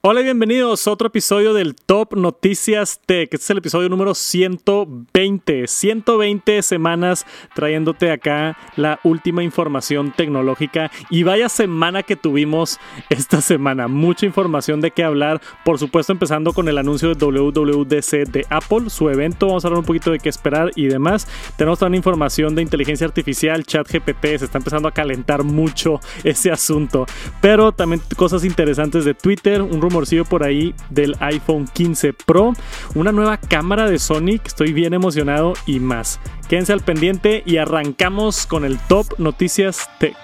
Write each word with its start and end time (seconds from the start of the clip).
Hola 0.00 0.20
y 0.20 0.24
bienvenidos 0.24 0.86
a 0.86 0.92
otro 0.92 1.08
episodio 1.08 1.52
del 1.54 1.74
Top 1.74 2.14
Noticias 2.14 3.00
Tech. 3.04 3.34
Este 3.34 3.36
es 3.44 3.50
el 3.50 3.58
episodio 3.58 3.88
número 3.88 4.14
120. 4.14 5.66
120 5.66 6.62
semanas 6.62 7.26
trayéndote 7.52 8.12
acá 8.12 8.56
la 8.76 9.00
última 9.02 9.42
información 9.42 10.12
tecnológica. 10.16 10.92
Y 11.10 11.24
vaya 11.24 11.48
semana 11.48 12.04
que 12.04 12.14
tuvimos 12.14 12.78
esta 13.10 13.40
semana. 13.40 13.88
Mucha 13.88 14.24
información 14.24 14.80
de 14.80 14.92
qué 14.92 15.02
hablar. 15.02 15.40
Por 15.64 15.80
supuesto, 15.80 16.12
empezando 16.12 16.52
con 16.52 16.68
el 16.68 16.78
anuncio 16.78 17.12
de 17.12 17.26
WWDC 17.26 18.30
de 18.30 18.46
Apple, 18.50 18.90
su 18.90 19.10
evento. 19.10 19.48
Vamos 19.48 19.64
a 19.64 19.66
hablar 19.66 19.80
un 19.80 19.86
poquito 19.86 20.12
de 20.12 20.20
qué 20.20 20.28
esperar 20.28 20.70
y 20.76 20.86
demás. 20.86 21.26
Tenemos 21.56 21.80
también 21.80 21.98
información 21.98 22.54
de 22.54 22.62
inteligencia 22.62 23.04
artificial, 23.04 23.64
chat 23.64 23.90
GPT. 23.90 24.38
Se 24.38 24.44
está 24.44 24.58
empezando 24.58 24.86
a 24.86 24.92
calentar 24.92 25.42
mucho 25.42 25.98
ese 26.22 26.52
asunto. 26.52 27.04
Pero 27.40 27.72
también 27.72 28.00
cosas 28.16 28.44
interesantes 28.44 29.04
de 29.04 29.14
Twitter. 29.14 29.60
Un 29.60 29.87
rumorcillo 29.88 30.24
por 30.24 30.44
ahí 30.44 30.74
del 30.90 31.16
iPhone 31.20 31.66
15 31.72 32.12
Pro, 32.12 32.52
una 32.94 33.12
nueva 33.12 33.38
cámara 33.38 33.88
de 33.88 33.98
Sony, 33.98 34.40
estoy 34.44 34.72
bien 34.72 34.94
emocionado 34.94 35.54
y 35.66 35.80
más. 35.80 36.20
Quédense 36.48 36.72
al 36.72 36.80
pendiente 36.80 37.42
y 37.46 37.56
arrancamos 37.56 38.46
con 38.46 38.64
el 38.64 38.78
Top 38.88 39.06
Noticias 39.18 39.88
Tech. 39.98 40.16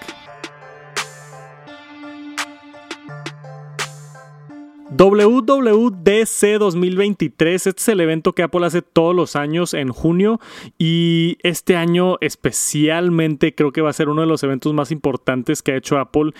WWDC 4.97 6.57
2023, 6.57 7.67
este 7.67 7.81
es 7.81 7.87
el 7.89 7.99
evento 7.99 8.33
que 8.33 8.43
Apple 8.43 8.65
hace 8.65 8.81
todos 8.81 9.13
los 9.13 9.35
años 9.35 9.73
en 9.73 9.89
junio 9.89 10.39
y 10.77 11.37
este 11.41 11.75
año 11.75 12.15
especialmente 12.21 13.53
creo 13.55 13.73
que 13.73 13.81
va 13.81 13.89
a 13.89 13.93
ser 13.93 14.07
uno 14.07 14.21
de 14.21 14.27
los 14.27 14.43
eventos 14.43 14.73
más 14.73 14.91
importantes 14.91 15.61
que 15.61 15.73
ha 15.73 15.77
hecho 15.77 15.97
Apple 15.97 16.31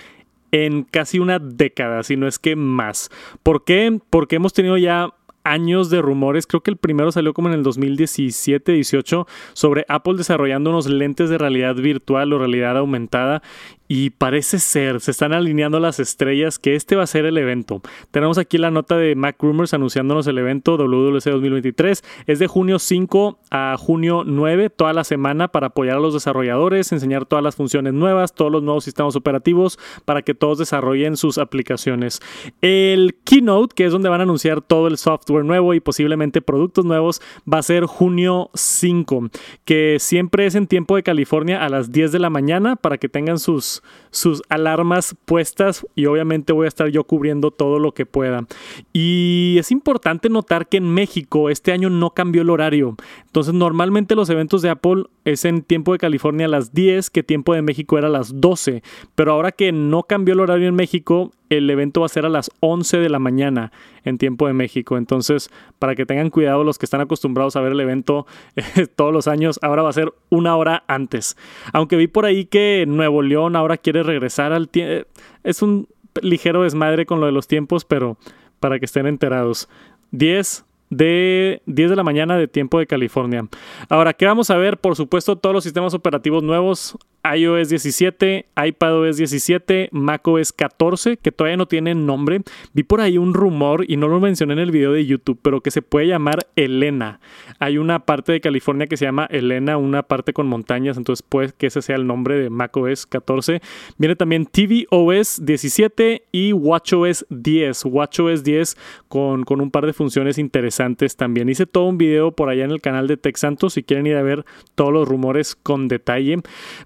en 0.52 0.84
casi 0.84 1.18
una 1.18 1.38
década, 1.38 2.02
si 2.02 2.16
no 2.16 2.26
es 2.26 2.38
que 2.38 2.56
más. 2.56 3.10
¿Por 3.42 3.64
qué? 3.64 3.98
Porque 4.10 4.36
hemos 4.36 4.52
tenido 4.52 4.76
ya 4.76 5.12
años 5.46 5.90
de 5.90 6.02
rumores, 6.02 6.46
creo 6.46 6.62
que 6.62 6.72
el 6.72 6.76
primero 6.76 7.12
salió 7.12 7.32
como 7.32 7.48
en 7.48 7.54
el 7.54 7.64
2017-18 7.64 9.26
sobre 9.52 9.84
Apple 9.88 10.14
desarrollando 10.16 10.70
unos 10.70 10.88
lentes 10.88 11.30
de 11.30 11.38
realidad 11.38 11.76
virtual 11.76 12.32
o 12.32 12.38
realidad 12.38 12.76
aumentada 12.76 13.42
y 13.88 14.10
parece 14.10 14.58
ser, 14.58 15.00
se 15.00 15.10
están 15.10 15.32
alineando 15.32 15.80
las 15.80 16.00
estrellas 16.00 16.58
que 16.58 16.74
este 16.74 16.96
va 16.96 17.04
a 17.04 17.06
ser 17.06 17.24
el 17.26 17.38
evento. 17.38 17.82
Tenemos 18.10 18.38
aquí 18.38 18.58
la 18.58 18.70
nota 18.70 18.96
de 18.96 19.14
Mac 19.14 19.36
Rumors 19.40 19.74
anunciándonos 19.74 20.26
el 20.26 20.38
evento 20.38 20.76
WWDC 20.76 21.24
2023. 21.24 22.04
Es 22.26 22.38
de 22.38 22.46
junio 22.46 22.78
5 22.78 23.38
a 23.50 23.76
junio 23.78 24.24
9, 24.26 24.70
toda 24.70 24.92
la 24.92 25.04
semana 25.04 25.48
para 25.48 25.68
apoyar 25.68 25.96
a 25.96 26.00
los 26.00 26.14
desarrolladores, 26.14 26.90
enseñar 26.92 27.26
todas 27.26 27.42
las 27.42 27.56
funciones 27.56 27.92
nuevas, 27.92 28.34
todos 28.34 28.50
los 28.50 28.62
nuevos 28.62 28.84
sistemas 28.84 29.16
operativos 29.16 29.78
para 30.04 30.22
que 30.22 30.34
todos 30.34 30.58
desarrollen 30.58 31.16
sus 31.16 31.38
aplicaciones. 31.38 32.20
El 32.60 33.16
keynote, 33.24 33.74
que 33.74 33.86
es 33.86 33.92
donde 33.92 34.08
van 34.08 34.20
a 34.20 34.24
anunciar 34.24 34.60
todo 34.62 34.88
el 34.88 34.98
software 34.98 35.44
nuevo 35.44 35.74
y 35.74 35.80
posiblemente 35.80 36.42
productos 36.42 36.84
nuevos, 36.84 37.20
va 37.52 37.58
a 37.58 37.62
ser 37.62 37.84
junio 37.84 38.50
5, 38.54 39.28
que 39.64 39.98
siempre 40.00 40.46
es 40.46 40.54
en 40.54 40.66
tiempo 40.66 40.96
de 40.96 41.02
California 41.02 41.64
a 41.64 41.68
las 41.68 41.92
10 41.92 42.12
de 42.12 42.18
la 42.18 42.30
mañana 42.30 42.76
para 42.76 42.98
que 42.98 43.08
tengan 43.08 43.38
sus 43.38 43.75
sus, 44.10 44.42
alarmas 44.48 45.14
puestas 45.24 45.86
y 45.94 46.06
obviamente 46.06 46.52
voy 46.52 46.66
a 46.66 46.68
estar 46.68 46.88
yo 46.88 47.04
cubriendo 47.04 47.50
todo 47.50 47.78
lo 47.78 47.92
que 47.92 48.06
pueda. 48.06 48.46
Y 48.92 49.56
es 49.58 49.70
importante 49.70 50.28
notar 50.28 50.68
que 50.68 50.78
en 50.78 50.92
México 50.92 51.50
este 51.50 51.72
año 51.72 51.90
no 51.90 52.10
cambió 52.10 52.42
el 52.42 52.50
horario. 52.50 52.96
Entonces 53.26 53.54
normalmente 53.54 54.14
los 54.14 54.30
eventos 54.30 54.62
de 54.62 54.70
Apple 54.70 55.04
es 55.24 55.44
en 55.44 55.62
tiempo 55.62 55.92
de 55.92 55.98
California 55.98 56.46
a 56.46 56.50
las 56.50 56.72
10, 56.72 57.10
que 57.10 57.22
tiempo 57.22 57.54
de 57.54 57.62
México 57.62 57.98
era 57.98 58.08
a 58.08 58.10
las 58.10 58.40
12. 58.40 58.82
Pero 59.14 59.32
ahora 59.32 59.52
que 59.52 59.72
no 59.72 60.04
cambió 60.04 60.34
el 60.34 60.40
horario 60.40 60.68
en 60.68 60.74
México, 60.74 61.32
el 61.48 61.68
evento 61.70 62.00
va 62.00 62.06
a 62.06 62.10
ser 62.10 62.26
a 62.26 62.28
las 62.28 62.50
11 62.60 62.98
de 62.98 63.08
la 63.08 63.18
mañana 63.18 63.72
en 64.04 64.18
tiempo 64.18 64.46
de 64.46 64.52
México. 64.52 64.96
Entonces, 64.96 65.50
para 65.78 65.94
que 65.94 66.06
tengan 66.06 66.30
cuidado 66.30 66.64
los 66.64 66.78
que 66.78 66.86
están 66.86 67.00
acostumbrados 67.00 67.56
a 67.56 67.60
ver 67.60 67.72
el 67.72 67.80
evento 67.80 68.26
todos 68.96 69.12
los 69.12 69.28
años, 69.28 69.58
ahora 69.62 69.82
va 69.82 69.90
a 69.90 69.94
ser 69.94 70.12
una 70.28 70.56
hora 70.56 70.84
antes. 70.86 71.36
Aunque 71.72 71.96
vi 71.96 72.06
por 72.06 72.24
ahí 72.24 72.44
que 72.44 72.84
Nuevo 72.86 73.22
León 73.22 73.56
ahora 73.56 73.76
quiere 73.76 74.02
regresar 74.02 74.52
al 74.52 74.68
tiempo. 74.68 75.08
Es 75.44 75.62
un 75.62 75.88
ligero 76.22 76.62
desmadre 76.62 77.06
con 77.06 77.20
lo 77.20 77.26
de 77.26 77.32
los 77.32 77.46
tiempos, 77.46 77.84
pero 77.84 78.16
para 78.60 78.78
que 78.78 78.86
estén 78.86 79.06
enterados. 79.06 79.68
10 80.12 80.64
de 80.90 81.62
10 81.66 81.90
de 81.90 81.96
la 81.96 82.04
mañana 82.04 82.36
de 82.36 82.48
tiempo 82.48 82.78
de 82.78 82.86
California. 82.86 83.46
Ahora, 83.88 84.12
¿qué 84.12 84.26
vamos 84.26 84.50
a 84.50 84.56
ver? 84.56 84.78
Por 84.78 84.96
supuesto, 84.96 85.36
todos 85.36 85.54
los 85.54 85.64
sistemas 85.64 85.94
operativos 85.94 86.42
nuevos 86.42 86.96
iOS 87.34 87.68
17, 87.68 88.46
iPadOS 88.56 89.16
17, 89.16 89.88
macOS 89.92 90.52
14, 90.52 91.16
que 91.16 91.32
todavía 91.32 91.56
no 91.56 91.66
tienen 91.66 92.06
nombre. 92.06 92.42
Vi 92.72 92.82
por 92.82 93.00
ahí 93.00 93.18
un 93.18 93.34
rumor, 93.34 93.84
y 93.88 93.96
no 93.96 94.08
lo 94.08 94.20
mencioné 94.20 94.54
en 94.54 94.58
el 94.60 94.70
video 94.70 94.92
de 94.92 95.06
YouTube, 95.06 95.38
pero 95.42 95.60
que 95.60 95.70
se 95.70 95.82
puede 95.82 96.06
llamar 96.06 96.46
Elena. 96.56 97.20
Hay 97.58 97.78
una 97.78 98.00
parte 98.00 98.32
de 98.32 98.40
California 98.40 98.86
que 98.86 98.96
se 98.96 99.04
llama 99.04 99.26
Elena, 99.30 99.76
una 99.76 100.02
parte 100.02 100.32
con 100.32 100.46
montañas, 100.46 100.96
entonces 100.96 101.22
puede 101.22 101.52
que 101.56 101.66
ese 101.68 101.82
sea 101.82 101.96
el 101.96 102.06
nombre 102.06 102.38
de 102.38 102.50
macOS 102.50 103.06
14. 103.06 103.60
Viene 103.98 104.16
también 104.16 104.46
tvOS 104.46 105.44
17 105.44 106.24
y 106.32 106.52
watchOS 106.52 107.26
10. 107.30 107.84
watchOS 107.86 108.44
10 108.44 108.76
con, 109.08 109.44
con 109.44 109.60
un 109.60 109.70
par 109.70 109.86
de 109.86 109.92
funciones 109.92 110.38
interesantes 110.38 111.16
también. 111.16 111.48
Hice 111.48 111.66
todo 111.66 111.84
un 111.84 111.98
video 111.98 112.32
por 112.32 112.48
allá 112.48 112.64
en 112.64 112.70
el 112.70 112.80
canal 112.80 113.06
de 113.06 113.16
Tech 113.16 113.36
Santos 113.36 113.74
si 113.74 113.82
quieren 113.82 114.06
ir 114.06 114.16
a 114.16 114.22
ver 114.22 114.44
todos 114.74 114.92
los 114.92 115.08
rumores 115.08 115.56
con 115.56 115.88
detalle. 115.88 116.38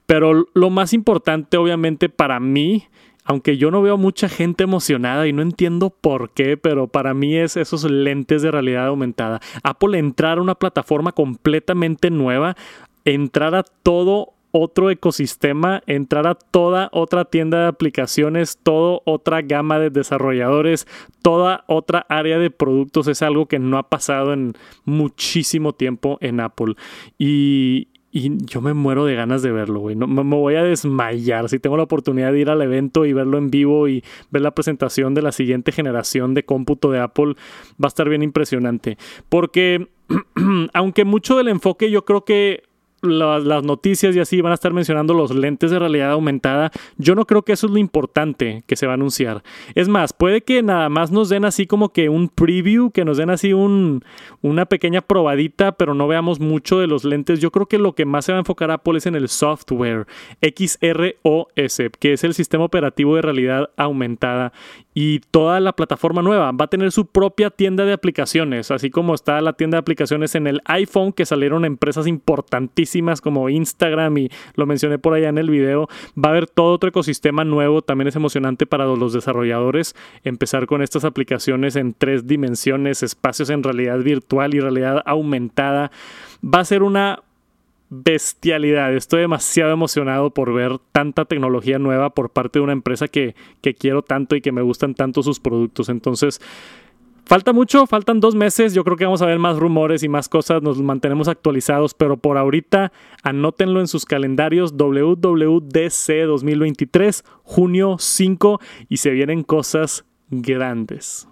Pero 0.06 0.29
lo 0.32 0.70
más 0.70 0.92
importante, 0.92 1.56
obviamente, 1.56 2.08
para 2.08 2.40
mí, 2.40 2.84
aunque 3.24 3.56
yo 3.56 3.70
no 3.70 3.82
veo 3.82 3.96
mucha 3.96 4.28
gente 4.28 4.64
emocionada 4.64 5.26
y 5.26 5.32
no 5.32 5.42
entiendo 5.42 5.90
por 5.90 6.30
qué, 6.30 6.56
pero 6.56 6.88
para 6.88 7.14
mí 7.14 7.36
es 7.36 7.56
esos 7.56 7.84
lentes 7.84 8.42
de 8.42 8.50
realidad 8.50 8.86
aumentada. 8.86 9.40
Apple 9.62 9.98
entrar 9.98 10.38
a 10.38 10.42
una 10.42 10.54
plataforma 10.54 11.12
completamente 11.12 12.10
nueva, 12.10 12.56
entrar 13.04 13.54
a 13.54 13.62
todo 13.62 14.34
otro 14.52 14.90
ecosistema, 14.90 15.82
entrar 15.86 16.26
a 16.26 16.34
toda 16.34 16.88
otra 16.92 17.24
tienda 17.24 17.60
de 17.60 17.66
aplicaciones, 17.68 18.58
toda 18.62 19.00
otra 19.04 19.42
gama 19.42 19.78
de 19.78 19.90
desarrolladores, 19.90 20.86
toda 21.22 21.64
otra 21.68 22.04
área 22.08 22.38
de 22.38 22.50
productos 22.50 23.06
es 23.06 23.22
algo 23.22 23.46
que 23.46 23.58
no 23.58 23.78
ha 23.78 23.88
pasado 23.88 24.32
en 24.32 24.54
muchísimo 24.84 25.72
tiempo 25.72 26.18
en 26.20 26.40
Apple. 26.40 26.74
Y, 27.18 27.88
y 28.12 28.44
yo 28.44 28.60
me 28.60 28.74
muero 28.74 29.04
de 29.04 29.14
ganas 29.14 29.42
de 29.42 29.52
verlo, 29.52 29.80
güey. 29.80 29.94
No, 29.94 30.06
me, 30.08 30.22
voy 30.22 30.56
a 30.56 30.64
desmayar. 30.64 31.48
Si 31.48 31.60
tengo 31.60 31.76
la 31.76 31.84
oportunidad 31.84 32.32
de 32.32 32.40
ir 32.40 32.50
al 32.50 32.60
evento 32.60 33.04
y 33.04 33.12
verlo 33.12 33.38
en 33.38 33.50
vivo 33.50 33.86
y 33.86 34.02
ver 34.30 34.42
la 34.42 34.50
presentación 34.50 35.14
de 35.14 35.22
la 35.22 35.30
siguiente 35.30 35.70
generación 35.70 36.34
de 36.34 36.44
cómputo 36.44 36.90
de 36.90 36.98
Apple, 36.98 37.34
va 37.72 37.84
a 37.84 37.88
estar 37.88 38.08
bien 38.08 38.24
impresionante. 38.24 38.98
Porque, 39.28 39.88
aunque 40.74 41.04
mucho 41.04 41.36
del 41.36 41.48
enfoque 41.48 41.90
yo 41.90 42.04
creo 42.04 42.24
que 42.24 42.64
las 43.02 43.64
noticias 43.64 44.14
y 44.14 44.20
así 44.20 44.40
van 44.40 44.52
a 44.52 44.54
estar 44.54 44.72
mencionando 44.72 45.14
los 45.14 45.34
lentes 45.34 45.70
de 45.70 45.78
realidad 45.78 46.10
aumentada. 46.10 46.70
Yo 46.98 47.14
no 47.14 47.24
creo 47.26 47.42
que 47.42 47.52
eso 47.52 47.66
es 47.66 47.72
lo 47.72 47.78
importante 47.78 48.62
que 48.66 48.76
se 48.76 48.86
va 48.86 48.92
a 48.92 48.94
anunciar. 48.94 49.42
Es 49.74 49.88
más, 49.88 50.12
puede 50.12 50.42
que 50.42 50.62
nada 50.62 50.88
más 50.88 51.10
nos 51.10 51.28
den 51.28 51.44
así 51.44 51.66
como 51.66 51.92
que 51.92 52.08
un 52.08 52.28
preview, 52.28 52.90
que 52.90 53.04
nos 53.04 53.16
den 53.16 53.30
así 53.30 53.52
un, 53.52 54.04
una 54.42 54.66
pequeña 54.66 55.00
probadita, 55.00 55.72
pero 55.72 55.94
no 55.94 56.08
veamos 56.08 56.40
mucho 56.40 56.78
de 56.78 56.86
los 56.86 57.04
lentes. 57.04 57.40
Yo 57.40 57.50
creo 57.50 57.66
que 57.66 57.78
lo 57.78 57.94
que 57.94 58.04
más 58.04 58.24
se 58.24 58.32
va 58.32 58.38
a 58.38 58.40
enfocar 58.40 58.70
Apple 58.70 58.98
es 58.98 59.06
en 59.06 59.14
el 59.14 59.28
software 59.28 60.06
XROS, 60.42 61.82
que 61.98 62.12
es 62.12 62.24
el 62.24 62.34
sistema 62.34 62.64
operativo 62.64 63.16
de 63.16 63.22
realidad 63.22 63.70
aumentada 63.76 64.52
y 64.92 65.20
toda 65.30 65.60
la 65.60 65.72
plataforma 65.72 66.20
nueva 66.20 66.52
va 66.52 66.64
a 66.64 66.68
tener 66.68 66.92
su 66.92 67.06
propia 67.06 67.50
tienda 67.50 67.84
de 67.84 67.92
aplicaciones, 67.92 68.70
así 68.70 68.90
como 68.90 69.14
está 69.14 69.40
la 69.40 69.52
tienda 69.52 69.76
de 69.76 69.80
aplicaciones 69.80 70.34
en 70.34 70.46
el 70.46 70.60
iPhone 70.64 71.12
que 71.12 71.24
salieron 71.24 71.64
empresas 71.64 72.06
importantísimas 72.06 72.89
como 73.20 73.48
Instagram 73.48 74.18
y 74.18 74.30
lo 74.54 74.66
mencioné 74.66 74.98
por 74.98 75.14
allá 75.14 75.28
en 75.28 75.38
el 75.38 75.50
video, 75.50 75.88
va 76.16 76.28
a 76.28 76.32
haber 76.32 76.46
todo 76.46 76.72
otro 76.72 76.88
ecosistema 76.88 77.44
nuevo, 77.44 77.82
también 77.82 78.08
es 78.08 78.16
emocionante 78.16 78.66
para 78.66 78.84
los 78.84 79.12
desarrolladores 79.12 79.94
empezar 80.24 80.66
con 80.66 80.82
estas 80.82 81.04
aplicaciones 81.04 81.76
en 81.76 81.94
tres 81.94 82.26
dimensiones, 82.26 83.02
espacios 83.02 83.50
en 83.50 83.62
realidad 83.62 83.98
virtual 83.98 84.54
y 84.54 84.60
realidad 84.60 85.02
aumentada. 85.06 85.90
Va 86.42 86.60
a 86.60 86.64
ser 86.64 86.82
una 86.82 87.22
bestialidad. 87.90 88.94
Estoy 88.94 89.20
demasiado 89.20 89.72
emocionado 89.72 90.30
por 90.30 90.54
ver 90.54 90.78
tanta 90.92 91.24
tecnología 91.24 91.78
nueva 91.78 92.10
por 92.10 92.30
parte 92.30 92.58
de 92.58 92.62
una 92.62 92.72
empresa 92.72 93.08
que, 93.08 93.34
que 93.60 93.74
quiero 93.74 94.02
tanto 94.02 94.36
y 94.36 94.40
que 94.40 94.52
me 94.52 94.62
gustan 94.62 94.94
tanto 94.94 95.22
sus 95.22 95.40
productos. 95.40 95.88
Entonces, 95.88 96.40
Falta 97.30 97.52
mucho, 97.52 97.86
faltan 97.86 98.18
dos 98.18 98.34
meses, 98.34 98.74
yo 98.74 98.82
creo 98.82 98.96
que 98.96 99.04
vamos 99.04 99.22
a 99.22 99.26
ver 99.26 99.38
más 99.38 99.56
rumores 99.56 100.02
y 100.02 100.08
más 100.08 100.28
cosas, 100.28 100.64
nos 100.64 100.82
mantenemos 100.82 101.28
actualizados, 101.28 101.94
pero 101.94 102.16
por 102.16 102.36
ahorita 102.36 102.90
anótenlo 103.22 103.78
en 103.78 103.86
sus 103.86 104.04
calendarios 104.04 104.76
WWDC 104.76 106.26
2023, 106.26 107.24
junio 107.44 107.98
5, 108.00 108.60
y 108.88 108.96
se 108.96 109.10
vienen 109.10 109.44
cosas 109.44 110.04
grandes. 110.28 111.28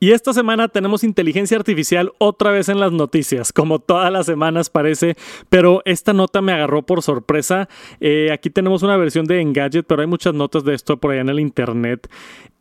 Y 0.00 0.12
esta 0.12 0.32
semana 0.32 0.68
tenemos 0.68 1.04
inteligencia 1.04 1.58
artificial 1.58 2.12
otra 2.16 2.50
vez 2.50 2.70
en 2.70 2.80
las 2.80 2.92
noticias, 2.92 3.52
como 3.52 3.78
todas 3.78 4.10
las 4.10 4.24
semanas 4.24 4.70
parece, 4.70 5.16
pero 5.50 5.82
esta 5.84 6.14
nota 6.14 6.40
me 6.40 6.52
agarró 6.52 6.80
por 6.80 7.02
sorpresa. 7.02 7.68
Eh, 8.00 8.30
aquí 8.32 8.48
tenemos 8.48 8.82
una 8.82 8.96
versión 8.96 9.26
de 9.26 9.42
Engadget, 9.42 9.84
pero 9.86 10.00
hay 10.00 10.08
muchas 10.08 10.32
notas 10.32 10.64
de 10.64 10.74
esto 10.74 10.96
por 10.96 11.10
allá 11.10 11.20
en 11.20 11.28
el 11.28 11.40
internet. 11.40 12.10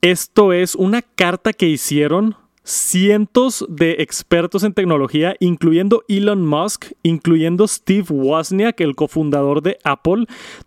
Esto 0.01 0.51
es 0.51 0.75
una 0.75 1.01
carta 1.01 1.54
que 1.54 1.68
hicieron 1.68 2.36
cientos 2.66 3.64
de 3.70 3.98
expertos 4.00 4.64
en 4.64 4.74
tecnología, 4.74 5.36
incluyendo 5.40 6.04
Elon 6.10 6.46
Musk, 6.46 6.92
incluyendo 7.04 7.68
Steve 7.68 8.08
Wozniak, 8.10 8.82
el 8.82 8.96
cofundador 8.96 9.62
de 9.62 9.78
Apple. 9.84 10.26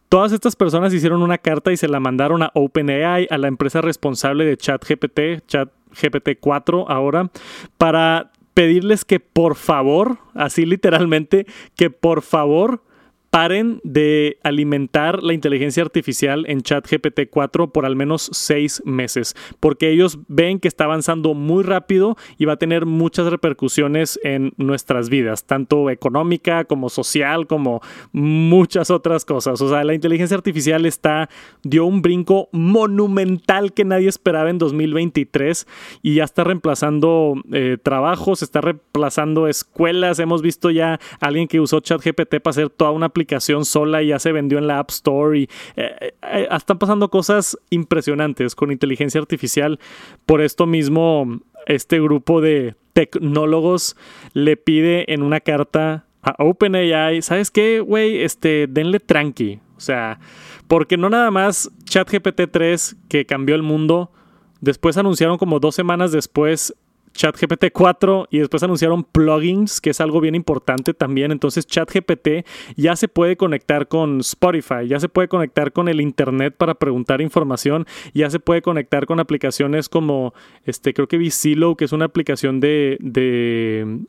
Todas 0.08 0.32
estas 0.32 0.56
personas 0.56 0.94
hicieron 0.94 1.22
una 1.22 1.38
carta 1.38 1.72
y 1.72 1.76
se 1.76 1.88
la 1.88 2.00
mandaron 2.00 2.42
a 2.42 2.52
OpenAI, 2.54 3.26
a 3.28 3.36
la 3.36 3.48
empresa 3.48 3.80
responsable 3.80 4.44
de 4.44 4.56
ChatGPT, 4.56 5.44
ChatGPT 5.46 6.38
4 6.40 6.88
ahora, 6.88 7.30
para 7.76 8.30
pedirles 8.54 9.04
que 9.04 9.20
por 9.20 9.56
favor, 9.56 10.18
así 10.34 10.64
literalmente, 10.66 11.46
que 11.76 11.90
por 11.90 12.22
favor 12.22 12.82
paren 13.30 13.80
de 13.84 14.38
alimentar 14.42 15.22
la 15.22 15.34
inteligencia 15.34 15.82
artificial 15.82 16.44
en 16.48 16.62
ChatGPT 16.62 17.28
4 17.30 17.72
por 17.72 17.84
al 17.84 17.96
menos 17.96 18.30
seis 18.32 18.82
meses, 18.84 19.36
porque 19.60 19.90
ellos 19.90 20.18
ven 20.28 20.60
que 20.60 20.68
está 20.68 20.84
avanzando 20.84 21.34
muy 21.34 21.62
rápido 21.62 22.16
y 22.38 22.46
va 22.46 22.54
a 22.54 22.58
tener 22.58 22.86
muchas 22.86 23.26
repercusiones 23.26 24.18
en 24.22 24.52
nuestras 24.56 25.08
vidas, 25.08 25.44
tanto 25.44 25.90
económica 25.90 26.64
como 26.64 26.88
social, 26.88 27.46
como 27.46 27.80
muchas 28.12 28.90
otras 28.90 29.24
cosas. 29.24 29.60
O 29.60 29.68
sea, 29.68 29.84
la 29.84 29.94
inteligencia 29.94 30.36
artificial 30.36 30.86
está, 30.86 31.28
dio 31.62 31.84
un 31.84 32.02
brinco 32.02 32.48
monumental 32.52 33.72
que 33.72 33.84
nadie 33.84 34.08
esperaba 34.08 34.50
en 34.50 34.58
2023 34.58 35.66
y 36.02 36.14
ya 36.14 36.24
está 36.24 36.44
reemplazando 36.44 37.34
eh, 37.52 37.76
trabajos, 37.82 38.42
está 38.42 38.60
reemplazando 38.60 39.48
escuelas. 39.48 40.18
Hemos 40.18 40.42
visto 40.42 40.70
ya 40.70 40.94
a 41.20 41.26
alguien 41.26 41.48
que 41.48 41.60
usó 41.60 41.80
ChatGPT 41.80 42.40
para 42.40 42.50
hacer 42.50 42.70
toda 42.70 42.90
una 42.90 43.10
aplicación 43.18 43.64
sola 43.64 44.02
y 44.02 44.08
ya 44.08 44.18
se 44.18 44.30
vendió 44.30 44.58
en 44.58 44.68
la 44.68 44.78
App 44.78 44.90
Store 44.90 45.38
y 45.38 45.48
eh, 45.76 46.14
eh, 46.22 46.48
están 46.50 46.78
pasando 46.78 47.10
cosas 47.10 47.58
impresionantes 47.70 48.54
con 48.54 48.70
inteligencia 48.70 49.20
artificial. 49.20 49.80
Por 50.24 50.40
esto 50.40 50.66
mismo, 50.66 51.40
este 51.66 52.00
grupo 52.00 52.40
de 52.40 52.76
tecnólogos 52.92 53.96
le 54.34 54.56
pide 54.56 55.12
en 55.12 55.22
una 55.22 55.40
carta 55.40 56.06
a 56.22 56.34
OpenAI, 56.38 57.22
¿sabes 57.22 57.50
qué, 57.50 57.80
güey? 57.80 58.22
Este, 58.22 58.66
denle 58.68 59.00
tranqui. 59.00 59.60
O 59.76 59.80
sea, 59.80 60.20
porque 60.68 60.96
no 60.96 61.10
nada 61.10 61.30
más 61.30 61.70
ChatGPT 61.84 62.42
3 62.50 62.96
que 63.08 63.26
cambió 63.26 63.56
el 63.56 63.62
mundo, 63.62 64.12
después 64.60 64.96
anunciaron 64.96 65.38
como 65.38 65.60
dos 65.60 65.74
semanas 65.74 66.12
después 66.12 66.74
ChatGPT 67.12 67.66
4 67.72 68.28
y 68.30 68.38
después 68.38 68.62
anunciaron 68.62 69.04
plugins, 69.04 69.80
que 69.80 69.90
es 69.90 70.00
algo 70.00 70.20
bien 70.20 70.34
importante 70.34 70.94
también. 70.94 71.32
Entonces 71.32 71.66
ChatGPT 71.66 72.46
ya 72.76 72.96
se 72.96 73.08
puede 73.08 73.36
conectar 73.36 73.88
con 73.88 74.20
Spotify, 74.20 74.86
ya 74.86 75.00
se 75.00 75.08
puede 75.08 75.28
conectar 75.28 75.72
con 75.72 75.88
el 75.88 76.00
Internet 76.00 76.54
para 76.56 76.74
preguntar 76.74 77.20
información, 77.20 77.86
ya 78.14 78.30
se 78.30 78.40
puede 78.40 78.62
conectar 78.62 79.06
con 79.06 79.20
aplicaciones 79.20 79.88
como, 79.88 80.34
este, 80.64 80.94
creo 80.94 81.08
que 81.08 81.18
Visilo, 81.18 81.76
que 81.76 81.84
es 81.84 81.92
una 81.92 82.06
aplicación 82.06 82.60
de, 82.60 82.96
de 83.00 84.06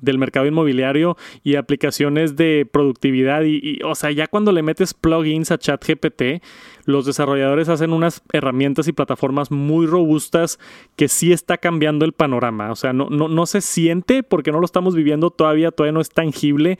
del 0.00 0.18
mercado 0.18 0.46
inmobiliario 0.46 1.16
y 1.42 1.56
aplicaciones 1.56 2.36
de 2.36 2.66
productividad 2.70 3.42
y, 3.44 3.80
o 3.84 3.94
sea, 3.94 4.10
ya 4.10 4.26
cuando 4.26 4.52
le 4.52 4.62
metes 4.62 4.94
plugins 4.94 5.50
a 5.50 5.58
ChatGPT, 5.58 6.42
los 6.90 7.06
desarrolladores 7.06 7.68
hacen 7.68 7.92
unas 7.92 8.22
herramientas 8.32 8.88
y 8.88 8.92
plataformas 8.92 9.50
muy 9.50 9.86
robustas 9.86 10.58
que 10.96 11.08
sí 11.08 11.32
está 11.32 11.56
cambiando 11.58 12.04
el 12.04 12.12
panorama. 12.12 12.70
O 12.70 12.76
sea, 12.76 12.92
no, 12.92 13.08
no, 13.08 13.28
no 13.28 13.46
se 13.46 13.60
siente 13.60 14.22
porque 14.22 14.52
no 14.52 14.60
lo 14.60 14.66
estamos 14.66 14.94
viviendo 14.94 15.30
todavía, 15.30 15.70
todavía 15.70 15.92
no 15.92 16.00
es 16.00 16.10
tangible, 16.10 16.78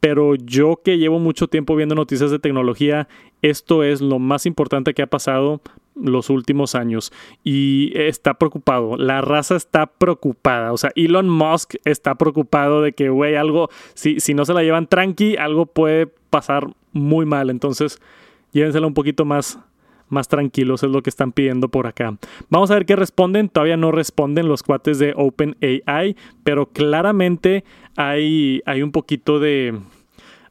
pero 0.00 0.34
yo 0.36 0.80
que 0.84 0.98
llevo 0.98 1.18
mucho 1.18 1.48
tiempo 1.48 1.74
viendo 1.74 1.94
noticias 1.94 2.30
de 2.30 2.38
tecnología, 2.38 3.08
esto 3.42 3.82
es 3.82 4.00
lo 4.00 4.18
más 4.18 4.46
importante 4.46 4.94
que 4.94 5.02
ha 5.02 5.08
pasado 5.08 5.60
los 5.96 6.30
últimos 6.30 6.74
años. 6.74 7.12
Y 7.42 7.92
está 7.94 8.34
preocupado, 8.34 8.96
la 8.96 9.20
raza 9.20 9.56
está 9.56 9.86
preocupada, 9.86 10.72
o 10.72 10.76
sea, 10.76 10.90
Elon 10.94 11.28
Musk 11.28 11.74
está 11.84 12.14
preocupado 12.14 12.82
de 12.82 12.92
que, 12.92 13.08
güey, 13.08 13.36
algo, 13.36 13.68
si, 13.94 14.20
si 14.20 14.34
no 14.34 14.44
se 14.44 14.54
la 14.54 14.62
llevan 14.62 14.86
tranqui, 14.86 15.36
algo 15.36 15.66
puede 15.66 16.06
pasar 16.06 16.68
muy 16.92 17.26
mal, 17.26 17.50
entonces 17.50 18.00
llévensela 18.52 18.86
un 18.86 18.94
poquito 18.94 19.24
más 19.24 19.58
más 20.08 20.28
tranquilos, 20.28 20.82
es 20.82 20.90
lo 20.90 21.02
que 21.02 21.10
están 21.10 21.32
pidiendo 21.32 21.68
por 21.68 21.86
acá. 21.86 22.16
Vamos 22.48 22.70
a 22.70 22.74
ver 22.74 22.86
qué 22.86 22.96
responden. 22.96 23.48
Todavía 23.48 23.76
no 23.76 23.92
responden 23.92 24.48
los 24.48 24.62
cuates 24.62 24.98
de 24.98 25.14
OpenAI, 25.16 26.16
pero 26.44 26.66
claramente 26.66 27.64
hay, 27.96 28.62
hay 28.66 28.82
un 28.82 28.92
poquito 28.92 29.40
de, 29.40 29.78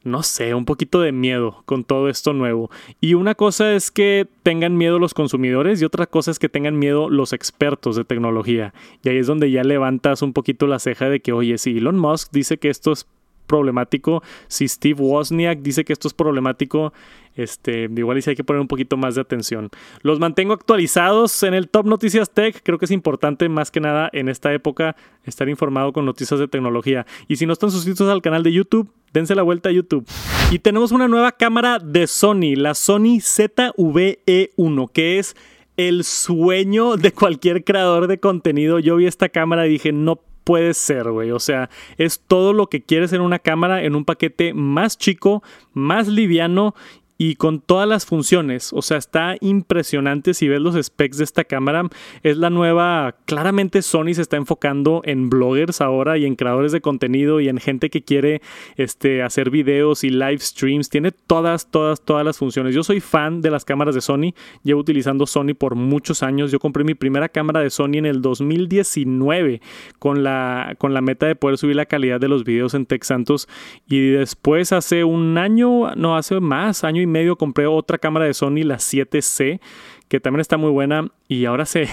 no 0.04 0.22
sé, 0.22 0.54
un 0.54 0.64
poquito 0.64 1.00
de 1.00 1.12
miedo 1.12 1.62
con 1.64 1.84
todo 1.84 2.08
esto 2.08 2.32
nuevo. 2.32 2.70
Y 3.00 3.14
una 3.14 3.34
cosa 3.34 3.74
es 3.74 3.90
que 3.90 4.26
tengan 4.42 4.76
miedo 4.76 4.98
los 4.98 5.14
consumidores 5.14 5.80
y 5.80 5.84
otra 5.84 6.06
cosa 6.06 6.30
es 6.30 6.38
que 6.38 6.48
tengan 6.48 6.78
miedo 6.78 7.08
los 7.08 7.32
expertos 7.32 7.96
de 7.96 8.04
tecnología. 8.04 8.74
Y 9.02 9.08
ahí 9.08 9.16
es 9.18 9.26
donde 9.26 9.50
ya 9.50 9.64
levantas 9.64 10.22
un 10.22 10.32
poquito 10.32 10.66
la 10.66 10.78
ceja 10.78 11.08
de 11.08 11.20
que, 11.20 11.32
oye, 11.32 11.58
si 11.58 11.78
Elon 11.78 11.98
Musk 11.98 12.30
dice 12.32 12.58
que 12.58 12.68
esto 12.68 12.92
es 12.92 13.06
problemático, 13.46 14.22
si 14.48 14.68
Steve 14.68 15.00
Wozniak 15.00 15.60
dice 15.60 15.84
que 15.84 15.92
esto 15.92 16.08
es 16.08 16.14
problemático, 16.14 16.92
este, 17.36 17.88
igual 17.94 18.20
sí 18.22 18.30
hay 18.30 18.36
que 18.36 18.44
poner 18.44 18.60
un 18.60 18.68
poquito 18.68 18.96
más 18.96 19.14
de 19.14 19.20
atención. 19.20 19.70
Los 20.02 20.18
mantengo 20.18 20.54
actualizados 20.54 21.42
en 21.42 21.54
el 21.54 21.68
Top 21.68 21.86
Noticias 21.86 22.30
Tech. 22.30 22.60
Creo 22.62 22.78
que 22.78 22.86
es 22.86 22.90
importante 22.90 23.48
más 23.48 23.70
que 23.70 23.80
nada 23.80 24.08
en 24.12 24.28
esta 24.28 24.52
época 24.52 24.96
estar 25.24 25.48
informado 25.48 25.92
con 25.92 26.06
noticias 26.06 26.40
de 26.40 26.48
tecnología. 26.48 27.06
Y 27.28 27.36
si 27.36 27.46
no 27.46 27.52
están 27.52 27.70
suscritos 27.70 28.08
al 28.08 28.22
canal 28.22 28.42
de 28.42 28.52
YouTube, 28.52 28.90
dense 29.12 29.34
la 29.34 29.42
vuelta 29.42 29.68
a 29.68 29.72
YouTube. 29.72 30.06
Y 30.50 30.60
tenemos 30.60 30.92
una 30.92 31.08
nueva 31.08 31.32
cámara 31.32 31.78
de 31.78 32.06
Sony, 32.06 32.54
la 32.56 32.74
Sony 32.74 33.20
ZV-E1, 33.20 34.90
que 34.92 35.18
es 35.18 35.36
el 35.76 36.04
sueño 36.04 36.96
de 36.96 37.12
cualquier 37.12 37.64
creador 37.64 38.06
de 38.06 38.18
contenido. 38.18 38.78
Yo 38.78 38.96
vi 38.96 39.06
esta 39.06 39.28
cámara 39.28 39.66
y 39.66 39.70
dije, 39.70 39.92
no 39.92 40.20
puede 40.46 40.74
ser, 40.74 41.10
güey. 41.10 41.32
O 41.32 41.40
sea, 41.40 41.68
es 41.98 42.20
todo 42.20 42.52
lo 42.52 42.68
que 42.68 42.80
quieres 42.80 43.12
en 43.12 43.20
una 43.20 43.40
cámara 43.40 43.82
en 43.82 43.96
un 43.96 44.04
paquete 44.04 44.54
más 44.54 44.96
chico, 44.96 45.42
más 45.72 46.06
liviano 46.06 46.74
y 47.18 47.36
con 47.36 47.60
todas 47.60 47.88
las 47.88 48.06
funciones. 48.06 48.72
O 48.72 48.82
sea, 48.82 48.96
está 48.96 49.36
impresionante 49.40 50.34
si 50.34 50.48
ves 50.48 50.60
los 50.60 50.74
specs 50.82 51.18
de 51.18 51.24
esta 51.24 51.44
cámara. 51.44 51.88
Es 52.22 52.36
la 52.36 52.50
nueva, 52.50 53.16
claramente 53.24 53.82
Sony 53.82 54.14
se 54.14 54.22
está 54.22 54.36
enfocando 54.36 55.02
en 55.04 55.30
bloggers 55.30 55.80
ahora 55.80 56.18
y 56.18 56.26
en 56.26 56.36
creadores 56.36 56.72
de 56.72 56.80
contenido 56.80 57.40
y 57.40 57.48
en 57.48 57.58
gente 57.58 57.90
que 57.90 58.02
quiere 58.02 58.42
este, 58.76 59.22
hacer 59.22 59.50
videos 59.50 60.04
y 60.04 60.10
live 60.10 60.38
streams. 60.38 60.88
Tiene 60.88 61.12
todas, 61.12 61.70
todas, 61.70 62.02
todas 62.02 62.24
las 62.24 62.38
funciones. 62.38 62.74
Yo 62.74 62.82
soy 62.82 63.00
fan 63.00 63.40
de 63.40 63.50
las 63.50 63.64
cámaras 63.64 63.94
de 63.94 64.00
Sony. 64.00 64.34
Llevo 64.62 64.80
utilizando 64.80 65.26
Sony 65.26 65.54
por 65.58 65.74
muchos 65.74 66.22
años. 66.22 66.52
Yo 66.52 66.58
compré 66.58 66.84
mi 66.84 66.94
primera 66.94 67.28
cámara 67.28 67.60
de 67.60 67.70
Sony 67.70 67.96
en 67.96 68.06
el 68.06 68.22
2019 68.22 69.60
con 69.98 70.22
la, 70.22 70.74
con 70.78 70.94
la 70.94 71.00
meta 71.00 71.26
de 71.26 71.36
poder 71.36 71.58
subir 71.58 71.76
la 71.76 71.86
calidad 71.86 72.20
de 72.20 72.28
los 72.28 72.44
videos 72.44 72.74
en 72.74 72.86
Tech 72.86 73.02
Santos. 73.04 73.48
Y 73.86 74.10
después 74.10 74.72
hace 74.72 75.04
un 75.04 75.38
año, 75.38 75.94
no, 75.94 76.16
hace 76.16 76.40
más, 76.40 76.84
año 76.84 77.00
y 77.00 77.05
medio 77.06 77.36
compré 77.36 77.66
otra 77.66 77.98
cámara 77.98 78.26
de 78.26 78.34
Sony, 78.34 78.64
la 78.64 78.76
7C, 78.76 79.60
que 80.08 80.20
también 80.20 80.40
está 80.40 80.56
muy 80.56 80.70
buena 80.70 81.10
y 81.28 81.44
ahora 81.46 81.66
se 81.66 81.88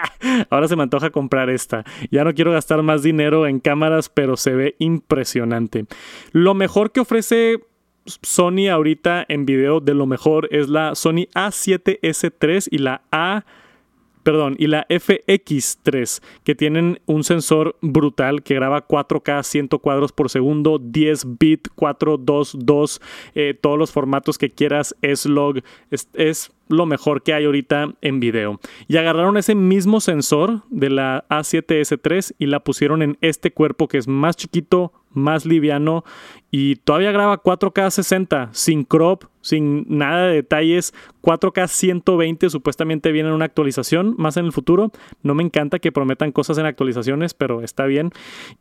ahora 0.50 0.68
se 0.68 0.76
me 0.76 0.82
antoja 0.82 1.10
comprar 1.10 1.50
esta. 1.50 1.84
Ya 2.10 2.24
no 2.24 2.34
quiero 2.34 2.52
gastar 2.52 2.82
más 2.82 3.02
dinero 3.02 3.46
en 3.46 3.60
cámaras, 3.60 4.08
pero 4.08 4.36
se 4.36 4.54
ve 4.54 4.76
impresionante. 4.78 5.86
Lo 6.32 6.54
mejor 6.54 6.92
que 6.92 7.00
ofrece 7.00 7.60
Sony 8.22 8.68
ahorita 8.70 9.24
en 9.28 9.44
video 9.44 9.80
de 9.80 9.94
lo 9.94 10.06
mejor 10.06 10.48
es 10.50 10.68
la 10.68 10.94
Sony 10.94 11.26
A7S3 11.34 12.68
y 12.70 12.78
la 12.78 13.02
A 13.12 13.44
perdón, 14.28 14.56
y 14.58 14.66
la 14.66 14.86
FX3, 14.88 16.22
que 16.44 16.54
tienen 16.54 17.00
un 17.06 17.24
sensor 17.24 17.76
brutal 17.80 18.42
que 18.42 18.56
graba 18.56 18.86
4K 18.86 19.42
100 19.42 19.68
cuadros 19.80 20.12
por 20.12 20.28
segundo, 20.28 20.78
10 20.78 21.38
bit, 21.38 21.68
422, 21.74 23.00
eh, 23.34 23.58
todos 23.58 23.78
los 23.78 23.90
formatos 23.90 24.36
que 24.36 24.50
quieras, 24.50 24.94
S-Log, 25.00 25.62
es, 25.90 26.10
es 26.12 26.52
lo 26.68 26.84
mejor 26.84 27.22
que 27.22 27.32
hay 27.32 27.46
ahorita 27.46 27.94
en 28.02 28.20
video. 28.20 28.60
Y 28.86 28.98
agarraron 28.98 29.38
ese 29.38 29.54
mismo 29.54 29.98
sensor 29.98 30.60
de 30.68 30.90
la 30.90 31.24
A7S3 31.30 32.34
y 32.38 32.48
la 32.48 32.60
pusieron 32.60 33.00
en 33.00 33.16
este 33.22 33.50
cuerpo 33.50 33.88
que 33.88 33.96
es 33.96 34.08
más 34.08 34.36
chiquito, 34.36 34.92
más 35.18 35.44
liviano 35.44 36.04
y 36.50 36.76
todavía 36.76 37.12
graba 37.12 37.42
4K 37.42 37.90
60 37.90 38.48
sin 38.52 38.84
crop, 38.84 39.24
sin 39.42 39.84
nada 39.88 40.28
de 40.28 40.36
detalles. 40.36 40.94
4K 41.22 41.68
120 41.68 42.48
supuestamente 42.48 43.12
viene 43.12 43.28
en 43.28 43.34
una 43.34 43.44
actualización 43.44 44.14
más 44.16 44.38
en 44.38 44.46
el 44.46 44.52
futuro. 44.52 44.90
No 45.22 45.34
me 45.34 45.42
encanta 45.42 45.78
que 45.78 45.92
prometan 45.92 46.32
cosas 46.32 46.56
en 46.56 46.64
actualizaciones, 46.64 47.34
pero 47.34 47.62
está 47.62 47.84
bien. 47.84 48.12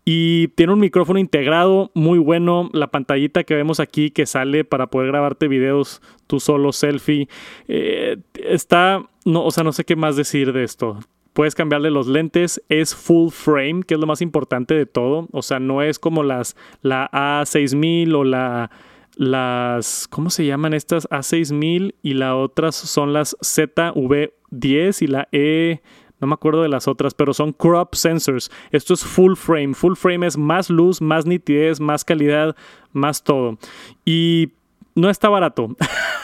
Y 0.04 0.50
tiene 0.50 0.74
un 0.74 0.80
micrófono 0.80 1.20
integrado 1.20 1.92
muy 1.94 2.20
bueno. 2.20 2.70
La 2.74 2.88
pantallita 2.88 3.46
que 3.46 3.56
vemos 3.56 3.80
aquí 3.80 4.12
que 4.12 4.26
sale 4.26 4.66
para 4.66 4.88
poder 4.88 5.08
grabarte 5.08 5.48
videos 5.48 6.02
tú 6.28 6.42
solo, 6.42 6.74
selfie. 6.74 7.30
Eh, 7.70 8.18
está, 8.34 9.04
no, 9.24 9.46
o 9.46 9.52
sea, 9.52 9.64
no 9.64 9.72
sé 9.72 9.86
qué 9.86 9.96
más 9.96 10.18
decir 10.18 10.52
de 10.52 10.64
esto 10.66 11.00
puedes 11.38 11.54
cambiarle 11.54 11.92
los 11.92 12.08
lentes, 12.08 12.64
es 12.68 12.96
full 12.96 13.30
frame, 13.30 13.84
que 13.84 13.94
es 13.94 14.00
lo 14.00 14.08
más 14.08 14.24
importante 14.24 14.74
de 14.74 14.88
todo, 14.88 15.28
o 15.32 15.44
sea, 15.44 15.60
no 15.60 15.84
es 15.84 16.00
como 16.00 16.24
las 16.24 16.56
la 16.82 17.12
A6000 17.12 18.16
o 18.16 18.24
la 18.24 18.72
las 19.18 20.08
¿cómo 20.10 20.32
se 20.32 20.48
llaman 20.48 20.74
estas 20.74 21.08
A6000 21.10 21.94
y 22.02 22.16
las 22.16 22.34
otras 22.34 22.76
son 22.76 23.14
las 23.14 23.38
ZV10 23.38 25.02
y 25.04 25.06
la 25.06 25.28
E 25.32 25.82
no 26.20 26.26
me 26.26 26.34
acuerdo 26.34 26.64
de 26.64 26.70
las 26.70 26.88
otras, 26.88 27.14
pero 27.14 27.36
son 27.36 27.54
crop 27.54 27.94
sensors. 27.94 28.50
Esto 28.72 28.96
es 28.96 29.04
full 29.04 29.36
frame. 29.36 29.76
Full 29.76 29.94
frame 29.94 30.26
es 30.26 30.36
más 30.40 30.72
luz, 30.72 31.00
más 31.00 31.28
nitidez, 31.28 31.80
más 31.80 32.04
calidad, 32.04 32.56
más 32.94 33.24
todo. 33.24 33.60
Y 34.04 34.54
no 34.96 35.12
está 35.12 35.30
barato. 35.30 35.68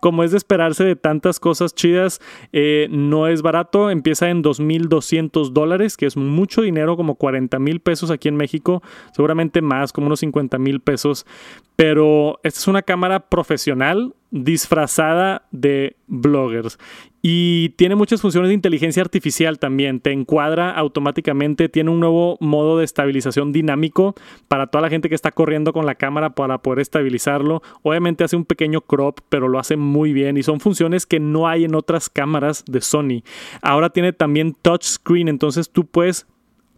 Como 0.00 0.24
es 0.24 0.30
de 0.30 0.36
esperarse 0.36 0.84
de 0.84 0.96
tantas 0.96 1.40
cosas 1.40 1.74
chidas, 1.74 2.20
eh, 2.52 2.88
no 2.90 3.26
es 3.26 3.42
barato. 3.42 3.90
Empieza 3.90 4.28
en 4.30 4.42
2.200 4.42 5.50
dólares, 5.52 5.96
que 5.96 6.06
es 6.06 6.16
mucho 6.16 6.62
dinero, 6.62 6.96
como 6.96 7.16
40 7.16 7.58
mil 7.58 7.80
pesos 7.80 8.10
aquí 8.10 8.28
en 8.28 8.36
México. 8.36 8.82
Seguramente 9.12 9.62
más, 9.62 9.92
como 9.92 10.06
unos 10.06 10.20
50 10.20 10.58
mil 10.58 10.80
pesos. 10.80 11.26
Pero 11.76 12.40
esta 12.42 12.60
es 12.60 12.68
una 12.68 12.82
cámara 12.82 13.28
profesional 13.28 14.14
disfrazada 14.30 15.46
de 15.50 15.96
bloggers. 16.06 16.78
Y 17.20 17.70
tiene 17.70 17.96
muchas 17.96 18.20
funciones 18.20 18.48
de 18.48 18.54
inteligencia 18.54 19.02
artificial 19.02 19.58
también. 19.58 20.00
Te 20.00 20.12
encuadra 20.12 20.70
automáticamente. 20.70 21.68
Tiene 21.68 21.90
un 21.90 22.00
nuevo 22.00 22.36
modo 22.40 22.78
de 22.78 22.84
estabilización 22.84 23.52
dinámico 23.52 24.14
para 24.46 24.68
toda 24.68 24.82
la 24.82 24.90
gente 24.90 25.08
que 25.08 25.16
está 25.16 25.32
corriendo 25.32 25.72
con 25.72 25.84
la 25.84 25.96
cámara 25.96 26.34
para 26.34 26.58
poder 26.58 26.78
estabilizarlo. 26.78 27.62
Obviamente 27.82 28.22
hace 28.22 28.36
un 28.36 28.44
pequeño 28.44 28.82
crop, 28.82 29.20
pero 29.28 29.48
lo 29.48 29.58
hace 29.58 29.76
muy 29.76 30.12
bien. 30.12 30.36
Y 30.36 30.42
son 30.44 30.60
funciones 30.60 31.06
que 31.06 31.18
no 31.18 31.48
hay 31.48 31.64
en 31.64 31.74
otras 31.74 32.08
cámaras 32.08 32.64
de 32.66 32.80
Sony. 32.80 33.22
Ahora 33.62 33.90
tiene 33.90 34.12
también 34.12 34.54
touchscreen. 34.62 35.28
Entonces 35.28 35.70
tú 35.70 35.86
puedes 35.86 36.26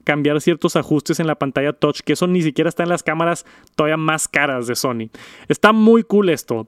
cambiar 0.04 0.40
ciertos 0.40 0.76
ajustes 0.76 1.20
en 1.20 1.26
la 1.26 1.37
pantalla 1.37 1.73
touch, 1.73 2.00
que 2.00 2.14
eso 2.14 2.26
ni 2.26 2.42
siquiera 2.42 2.68
está 2.68 2.82
en 2.82 2.88
las 2.88 3.02
cámaras 3.02 3.44
todavía 3.76 3.97
más 3.97 4.26
caras 4.26 4.66
de 4.66 4.75
Sony. 4.75 5.11
Está 5.49 5.73
muy 5.73 6.02
cool 6.02 6.30
esto. 6.30 6.66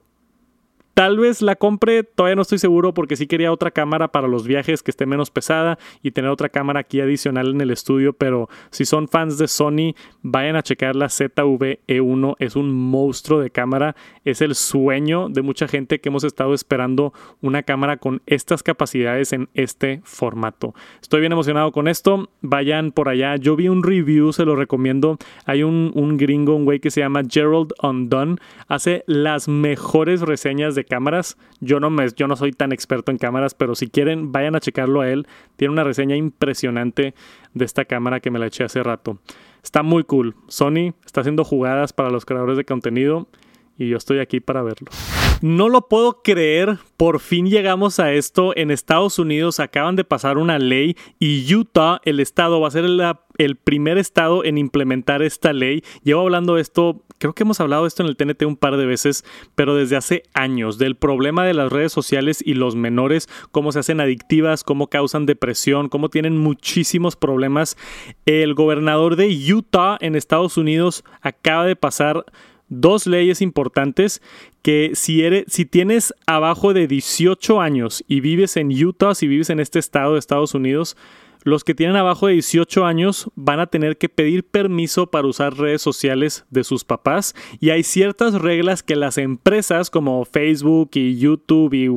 Tal 0.93 1.17
vez 1.17 1.41
la 1.41 1.55
compre, 1.55 2.03
todavía 2.03 2.35
no 2.35 2.43
estoy 2.43 2.59
seguro 2.59 2.93
porque 2.93 3.15
sí 3.15 3.25
quería 3.25 3.51
otra 3.51 3.71
cámara 3.71 4.09
para 4.09 4.27
los 4.27 4.45
viajes 4.45 4.83
que 4.83 4.91
esté 4.91 5.07
menos 5.07 5.31
pesada 5.31 5.79
y 6.03 6.11
tener 6.11 6.29
otra 6.29 6.49
cámara 6.49 6.81
aquí 6.81 7.01
adicional 7.01 7.47
en 7.49 7.61
el 7.61 7.71
estudio, 7.71 8.13
pero 8.13 8.47
si 8.69 8.85
son 8.85 9.07
fans 9.07 9.39
de 9.39 9.47
Sony, 9.47 9.95
vayan 10.21 10.55
a 10.55 10.61
checar 10.61 10.95
la 10.95 11.07
ZV-E1, 11.07 12.35
es 12.37 12.55
un 12.55 12.71
monstruo 12.71 13.39
de 13.39 13.49
cámara, 13.49 13.95
es 14.23 14.41
el 14.41 14.53
sueño 14.53 15.29
de 15.29 15.41
mucha 15.41 15.67
gente 15.67 15.99
que 15.99 16.09
hemos 16.09 16.23
estado 16.23 16.53
esperando 16.53 17.11
una 17.41 17.63
cámara 17.63 17.97
con 17.97 18.21
estas 18.27 18.61
capacidades 18.61 19.33
en 19.33 19.49
este 19.55 20.01
formato. 20.03 20.75
Estoy 21.01 21.21
bien 21.21 21.31
emocionado 21.31 21.71
con 21.71 21.87
esto, 21.87 22.29
vayan 22.41 22.91
por 22.91 23.09
allá, 23.09 23.35
yo 23.37 23.55
vi 23.55 23.67
un 23.67 23.81
review, 23.81 24.31
se 24.31 24.45
lo 24.45 24.55
recomiendo, 24.55 25.17
hay 25.45 25.63
un, 25.63 25.91
un 25.95 26.17
gringo, 26.17 26.55
un 26.55 26.65
güey 26.65 26.79
que 26.79 26.91
se 26.91 27.01
llama 27.01 27.23
Gerald 27.27 27.73
Undone, 27.81 28.35
hace 28.67 29.03
las 29.07 29.47
mejores 29.47 30.21
reseñas 30.21 30.75
cámaras. 30.85 31.37
Yo 31.59 31.79
no, 31.79 31.89
me, 31.89 32.07
yo 32.15 32.27
no 32.27 32.35
soy 32.35 32.51
tan 32.51 32.71
experto 32.71 33.11
en 33.11 33.17
cámaras, 33.17 33.53
pero 33.53 33.75
si 33.75 33.87
quieren, 33.87 34.31
vayan 34.31 34.55
a 34.55 34.59
checarlo 34.59 35.01
a 35.01 35.09
él. 35.09 35.27
Tiene 35.55 35.73
una 35.73 35.83
reseña 35.83 36.15
impresionante 36.15 37.13
de 37.53 37.65
esta 37.65 37.85
cámara 37.85 38.19
que 38.19 38.31
me 38.31 38.39
la 38.39 38.47
eché 38.47 38.63
hace 38.63 38.83
rato. 38.83 39.19
Está 39.63 39.83
muy 39.83 40.03
cool. 40.03 40.35
Sony 40.47 40.93
está 41.05 41.21
haciendo 41.21 41.43
jugadas 41.43 41.93
para 41.93 42.09
los 42.09 42.25
creadores 42.25 42.57
de 42.57 42.65
contenido 42.65 43.27
y 43.77 43.87
yo 43.89 43.97
estoy 43.97 44.19
aquí 44.19 44.39
para 44.39 44.61
verlo. 44.61 44.89
No 45.43 45.67
lo 45.67 45.89
puedo 45.89 46.21
creer, 46.23 46.77
por 46.95 47.19
fin 47.19 47.49
llegamos 47.49 47.99
a 47.99 48.13
esto. 48.13 48.55
En 48.55 48.71
Estados 48.71 49.19
Unidos 49.19 49.59
acaban 49.59 49.97
de 49.97 50.05
pasar 50.05 50.37
una 50.37 50.57
ley 50.57 50.95
y 51.19 51.53
Utah, 51.53 51.99
el 52.05 52.21
estado, 52.21 52.61
va 52.61 52.69
a 52.69 52.71
ser 52.71 52.85
el 52.85 53.55
primer 53.57 53.97
estado 53.97 54.45
en 54.45 54.57
implementar 54.57 55.21
esta 55.21 55.51
ley. 55.51 55.83
Llevo 56.01 56.21
hablando 56.21 56.55
de 56.55 56.61
esto, 56.61 57.03
creo 57.17 57.33
que 57.33 57.43
hemos 57.43 57.59
hablado 57.59 57.83
de 57.83 57.89
esto 57.89 58.03
en 58.03 58.07
el 58.07 58.15
TNT 58.15 58.43
un 58.43 58.55
par 58.55 58.77
de 58.77 58.85
veces, 58.85 59.25
pero 59.53 59.75
desde 59.75 59.97
hace 59.97 60.23
años, 60.33 60.77
del 60.77 60.95
problema 60.95 61.43
de 61.43 61.53
las 61.53 61.73
redes 61.73 61.91
sociales 61.91 62.41
y 62.41 62.53
los 62.53 62.77
menores, 62.77 63.27
cómo 63.51 63.73
se 63.73 63.79
hacen 63.79 63.99
adictivas, 63.99 64.63
cómo 64.63 64.87
causan 64.87 65.25
depresión, 65.25 65.89
cómo 65.89 66.07
tienen 66.07 66.37
muchísimos 66.37 67.17
problemas. 67.17 67.75
El 68.25 68.53
gobernador 68.53 69.17
de 69.17 69.27
Utah 69.53 69.97
en 69.99 70.15
Estados 70.15 70.55
Unidos 70.55 71.03
acaba 71.21 71.65
de 71.65 71.75
pasar 71.75 72.23
dos 72.81 73.07
leyes 73.07 73.41
importantes 73.41 74.21
que 74.61 74.91
si, 74.93 75.23
eres, 75.23 75.45
si 75.47 75.65
tienes 75.65 76.13
abajo 76.25 76.73
de 76.73 76.87
18 76.87 77.61
años 77.61 78.03
y 78.07 78.21
vives 78.21 78.57
en 78.57 78.71
Utah, 78.71 79.15
si 79.15 79.27
vives 79.27 79.49
en 79.49 79.59
este 79.59 79.79
estado 79.79 80.13
de 80.13 80.19
Estados 80.19 80.53
Unidos, 80.53 80.95
los 81.43 81.63
que 81.63 81.75
tienen 81.75 81.95
abajo 81.95 82.27
de 82.27 82.33
18 82.33 82.85
años 82.85 83.29
van 83.35 83.59
a 83.59 83.67
tener 83.67 83.97
que 83.97 84.09
pedir 84.09 84.43
permiso 84.43 85.07
para 85.07 85.27
usar 85.27 85.55
redes 85.55 85.81
sociales 85.81 86.45
de 86.49 86.63
sus 86.63 86.83
papás 86.83 87.35
y 87.59 87.69
hay 87.69 87.83
ciertas 87.83 88.33
reglas 88.33 88.83
que 88.83 88.95
las 88.95 89.17
empresas 89.17 89.89
como 89.89 90.25
Facebook 90.25 90.91
y 90.93 91.17
YouTube 91.17 91.73
y 91.73 91.89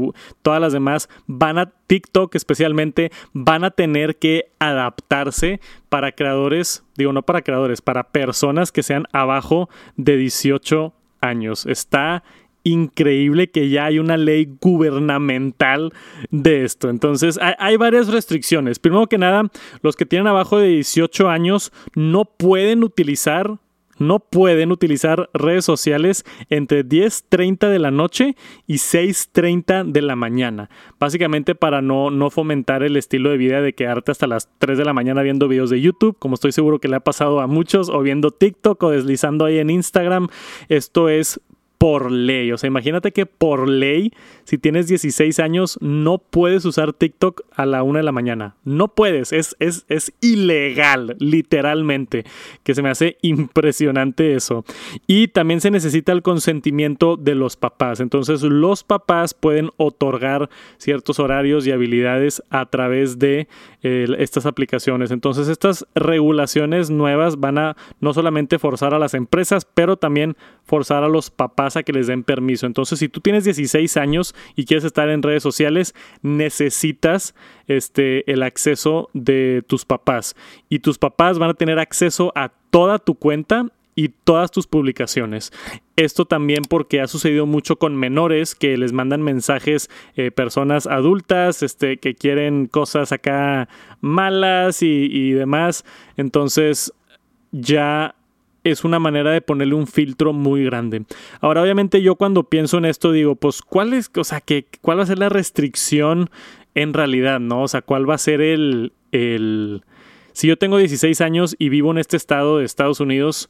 todas 0.43 0.61
las 0.61 0.73
demás 0.73 1.09
van 1.27 1.59
a 1.59 1.73
TikTok 1.87 2.35
especialmente 2.35 3.11
van 3.33 3.65
a 3.65 3.71
tener 3.71 4.17
que 4.17 4.51
adaptarse 4.59 5.61
para 5.89 6.13
creadores, 6.13 6.85
digo 6.97 7.13
no 7.13 7.23
para 7.23 7.43
creadores, 7.43 7.81
para 7.81 8.11
personas 8.11 8.73
que 8.73 8.83
sean 8.83 9.05
abajo 9.13 9.69
de 9.97 10.17
18 10.17 10.93
años. 11.21 11.67
Está 11.67 12.23
increíble 12.67 13.49
que 13.49 13.69
ya 13.69 13.87
hay 13.87 14.01
una 14.01 14.17
ley 14.17 14.49
gubernamental 14.61 15.93
de 16.31 16.65
esto. 16.65 16.91
Entonces, 16.91 17.39
hay, 17.41 17.77
varias 17.77 18.09
restricciones. 18.09 18.81
Primero 18.81 19.07
que 19.07 19.19
nada, 19.19 19.45
los 19.83 19.95
que 19.95 20.05
tienen 20.05 20.27
abajo 20.27 20.59
de 20.59 20.69
18 20.69 21.29
años 21.29 21.73
no 21.95 22.25
pueden 22.25 22.83
utilizar 22.83 23.59
no 23.99 24.19
pueden 24.19 24.73
utilizar 24.73 25.31
redes 25.33 25.65
sociales 25.65 26.27
entre 26.51 26.85
10.30 26.85 27.71
de 27.71 27.79
la 27.79 27.91
noche 27.91 28.37
y 28.67 28.75
6.30 28.75 29.91
de 29.91 30.03
la 30.03 30.17
mañana. 30.17 30.69
Básicamente 31.01 31.55
para 31.55 31.81
no, 31.81 32.11
no 32.11 32.29
fomentar 32.29 32.83
el 32.83 32.99
estilo 32.99 33.31
de 33.31 33.39
vida 33.39 33.63
de 33.63 33.75
quedarte 33.75 34.13
hasta 34.13 34.27
las 34.27 34.51
3 34.59 34.77
de 34.77 34.85
la 34.85 34.93
mañana 34.93 35.23
viendo 35.23 35.49
videos 35.49 35.71
de 35.71 35.81
YouTube, 35.81 36.19
como 36.19 36.35
estoy 36.35 36.53
seguro 36.53 36.79
que 36.79 36.89
le 36.89 36.97
ha 36.97 37.01
pasado 37.01 37.41
a 37.41 37.47
muchos, 37.47 37.89
o 37.89 38.03
viendo 38.03 38.33
TikTok 38.33 38.83
o 38.83 38.91
deslizando 38.91 39.47
ahí 39.47 39.61
en 39.61 39.71
Instagram. 39.71 40.29
Esto 40.69 41.09
es 41.09 41.41
por 41.79 42.11
ley. 42.11 42.53
O 42.53 42.59
sea, 42.59 42.69
imagínate 42.69 43.13
que 43.13 43.27
por 43.27 43.69
ley, 43.69 44.13
si 44.45 44.59
tienes 44.59 44.89
16 44.89 45.39
años, 45.41 45.79
no 45.81 46.19
puedes 46.19 46.65
usar 46.65 46.93
TikTok 46.93 47.43
a 47.55 47.67
la 47.67 47.83
una 47.83 47.99
de 48.01 48.05
la 48.05 48.13
mañana. 48.13 48.57
No 48.65 48.89
puedes, 48.89 49.33
es, 49.33 49.57
es, 49.59 49.85
es 49.89 50.13
ilegal, 50.21 51.17
literalmente. 51.19 52.25
Que 52.63 52.75
se 52.75 52.83
me 52.83 52.89
hace 52.89 53.19
impresionante 53.23 54.35
eso. 54.35 54.65
Y 55.07 55.29
también 55.29 55.61
se 55.61 55.71
necesita 55.71 56.13
el 56.13 56.23
consentimiento 56.23 57.17
de 57.17 57.35
los 57.35 57.57
papás. 57.57 58.01
Entonces, 58.01 58.43
los 58.43 58.85
papás 58.85 59.35
pueden 59.35 59.71
otorgar 59.77 60.49
ciertos 60.79 61.19
horarios 61.19 61.67
y 61.67 61.73
habilidades 61.73 62.43
a 62.51 62.67
través 62.67 63.19
de 63.19 63.49
estas 63.83 64.47
aplicaciones. 64.47 65.11
Entonces, 65.11 65.49
estas 65.49 65.87
regulaciones 65.95 66.91
nuevas 66.91 67.39
van 67.39 67.59
a 67.59 67.77
no 68.01 68.13
solamente 68.13 68.59
forzar 68.59 68.95
a 68.95 68.99
las 68.99 69.15
empresas, 69.15 69.65
pero 69.65 69.97
también 69.97 70.37
forzar 70.65 71.05
a 71.05 71.09
los 71.09 71.31
papás 71.31 71.66
a 71.75 71.83
que 71.83 71.93
les 71.93 72.07
den 72.07 72.23
permiso. 72.23 72.67
Entonces, 72.67 73.01
si 73.01 73.09
tú 73.09 73.21
tienes 73.21 73.43
16 73.43 73.97
años 73.97 74.35
y 74.55 74.67
quieres 74.67 74.85
estar 74.85 75.09
en 75.09 75.23
redes 75.23 75.43
sociales, 75.43 75.95
necesitas 76.23 77.35
este, 77.67 78.31
el 78.31 78.45
acceso 78.45 79.11
de 79.15 79.65
tus 79.67 79.85
papás. 79.85 80.37
Y 80.69 80.79
tus 80.79 80.99
papás 80.99 81.41
van 81.41 81.51
a 81.51 81.55
tener 81.55 81.81
acceso 81.81 82.33
a 82.37 82.53
toda 82.71 83.01
tu 83.01 83.17
cuenta 83.17 83.67
y 83.97 84.11
todas 84.11 84.51
tus 84.53 84.67
publicaciones. 84.67 85.53
Esto 85.97 86.27
también 86.27 86.63
porque 86.69 87.01
ha 87.01 87.09
sucedido 87.09 87.47
mucho 87.47 87.77
con 87.77 87.97
menores 87.97 88.55
que 88.55 88.77
les 88.77 88.93
mandan 88.93 89.23
mensajes 89.23 89.91
eh, 90.15 90.31
personas 90.31 90.87
adultas 90.87 91.63
este, 91.63 91.97
que 91.97 92.15
quieren 92.15 92.67
cosas 92.67 93.11
acá 93.11 93.69
malas 94.01 94.83
y, 94.83 95.09
y 95.11 95.33
demás. 95.33 95.85
Entonces 96.19 96.93
ya 97.51 98.15
es 98.71 98.85
una 98.85 98.99
manera 98.99 99.31
de 99.31 99.41
ponerle 99.41 99.75
un 99.75 99.87
filtro 99.87 100.33
muy 100.33 100.65
grande. 100.65 101.05
Ahora, 101.41 101.63
obviamente, 101.63 102.03
yo 102.03 102.17
cuando 102.17 102.45
pienso 102.45 102.79
en 102.79 102.85
esto 102.85 103.13
digo, 103.13 103.37
pues, 103.37 103.63
¿cuál 103.63 103.93
es, 103.93 104.11
o 104.17 104.25
sea, 104.25 104.41
que, 104.41 104.67
cuál 104.81 104.99
va 104.99 105.03
a 105.05 105.07
ser 105.07 105.19
la 105.19 105.29
restricción 105.29 106.31
en 106.75 106.93
realidad, 106.93 107.41
no? 107.41 107.63
O 107.63 107.69
sea, 107.69 107.83
¿cuál 107.83 108.09
va 108.09 108.15
a 108.15 108.19
ser 108.19 108.41
el, 108.41 108.93
el... 109.13 109.83
Si 110.33 110.49
yo 110.49 110.59
tengo 110.59 110.79
16 110.79 111.21
años 111.21 111.57
y 111.59 111.69
vivo 111.71 111.91
en 111.91 111.99
este 111.99 112.17
estado 112.17 112.59
de 112.59 112.65
Estados 112.65 113.01
Unidos, 113.01 113.49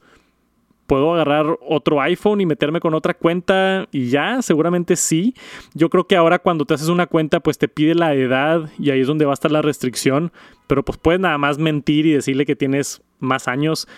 ¿Puedo 0.87 1.15
agarrar 1.15 1.59
otro 1.61 2.01
iPhone 2.01 2.41
y 2.41 2.47
meterme 2.47 2.79
con 2.79 2.95
otra 2.95 3.15
cuenta 3.15 3.89
y 3.91 4.09
ya? 4.09 4.41
Seguramente 4.41 4.95
sí. 4.95 5.35
Yo 5.75 5.91
creo 5.91 6.07
que 6.07 6.15
ahora 6.15 6.39
cuando 6.39 6.65
te 6.65 6.75
haces 6.75 6.89
una 6.89 7.09
cuenta 7.09 7.41
pues 7.41 7.59
te 7.59 7.67
pide 7.67 7.97
la 7.97 8.15
edad 8.15 8.71
y 8.79 8.91
ahí 8.91 9.01
es 9.01 9.09
donde 9.09 9.25
va 9.25 9.33
a 9.33 9.35
estar 9.35 9.51
la 9.51 9.63
restricción. 9.63 10.33
Pero 10.69 10.85
pues 10.85 10.97
puedes 10.99 11.21
nada 11.21 11.39
más 11.39 11.59
mentir 11.59 12.07
y 12.07 12.13
decirle 12.13 12.47
que 12.47 12.55
tienes 12.55 13.03
más 13.19 13.49
años. 13.49 13.89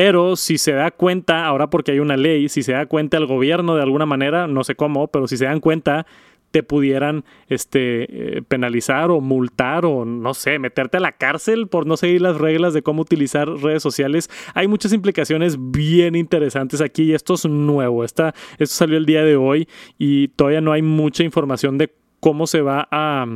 Pero 0.00 0.36
si 0.36 0.58
se 0.58 0.70
da 0.70 0.92
cuenta, 0.92 1.44
ahora 1.44 1.70
porque 1.70 1.90
hay 1.90 1.98
una 1.98 2.16
ley, 2.16 2.48
si 2.48 2.62
se 2.62 2.70
da 2.70 2.86
cuenta 2.86 3.16
el 3.16 3.26
gobierno 3.26 3.74
de 3.74 3.82
alguna 3.82 4.06
manera, 4.06 4.46
no 4.46 4.62
sé 4.62 4.76
cómo, 4.76 5.08
pero 5.08 5.26
si 5.26 5.36
se 5.36 5.46
dan 5.46 5.58
cuenta, 5.58 6.06
te 6.52 6.62
pudieran 6.62 7.24
este, 7.48 8.36
eh, 8.36 8.42
penalizar 8.42 9.10
o 9.10 9.20
multar 9.20 9.84
o 9.84 10.04
no 10.04 10.34
sé, 10.34 10.60
meterte 10.60 10.98
a 10.98 11.00
la 11.00 11.10
cárcel 11.10 11.66
por 11.66 11.84
no 11.84 11.96
seguir 11.96 12.22
las 12.22 12.36
reglas 12.36 12.74
de 12.74 12.82
cómo 12.82 13.02
utilizar 13.02 13.48
redes 13.48 13.82
sociales. 13.82 14.30
Hay 14.54 14.68
muchas 14.68 14.92
implicaciones 14.92 15.56
bien 15.58 16.14
interesantes 16.14 16.80
aquí 16.80 17.02
y 17.02 17.14
esto 17.14 17.34
es 17.34 17.46
nuevo. 17.46 18.04
esto 18.04 18.32
salió 18.66 18.98
el 18.98 19.04
día 19.04 19.24
de 19.24 19.34
hoy 19.34 19.68
y 19.98 20.28
todavía 20.28 20.60
no 20.60 20.70
hay 20.70 20.82
mucha 20.82 21.24
información 21.24 21.76
de 21.76 21.92
cómo 22.20 22.46
se 22.46 22.60
va 22.60 22.86
a 22.92 23.26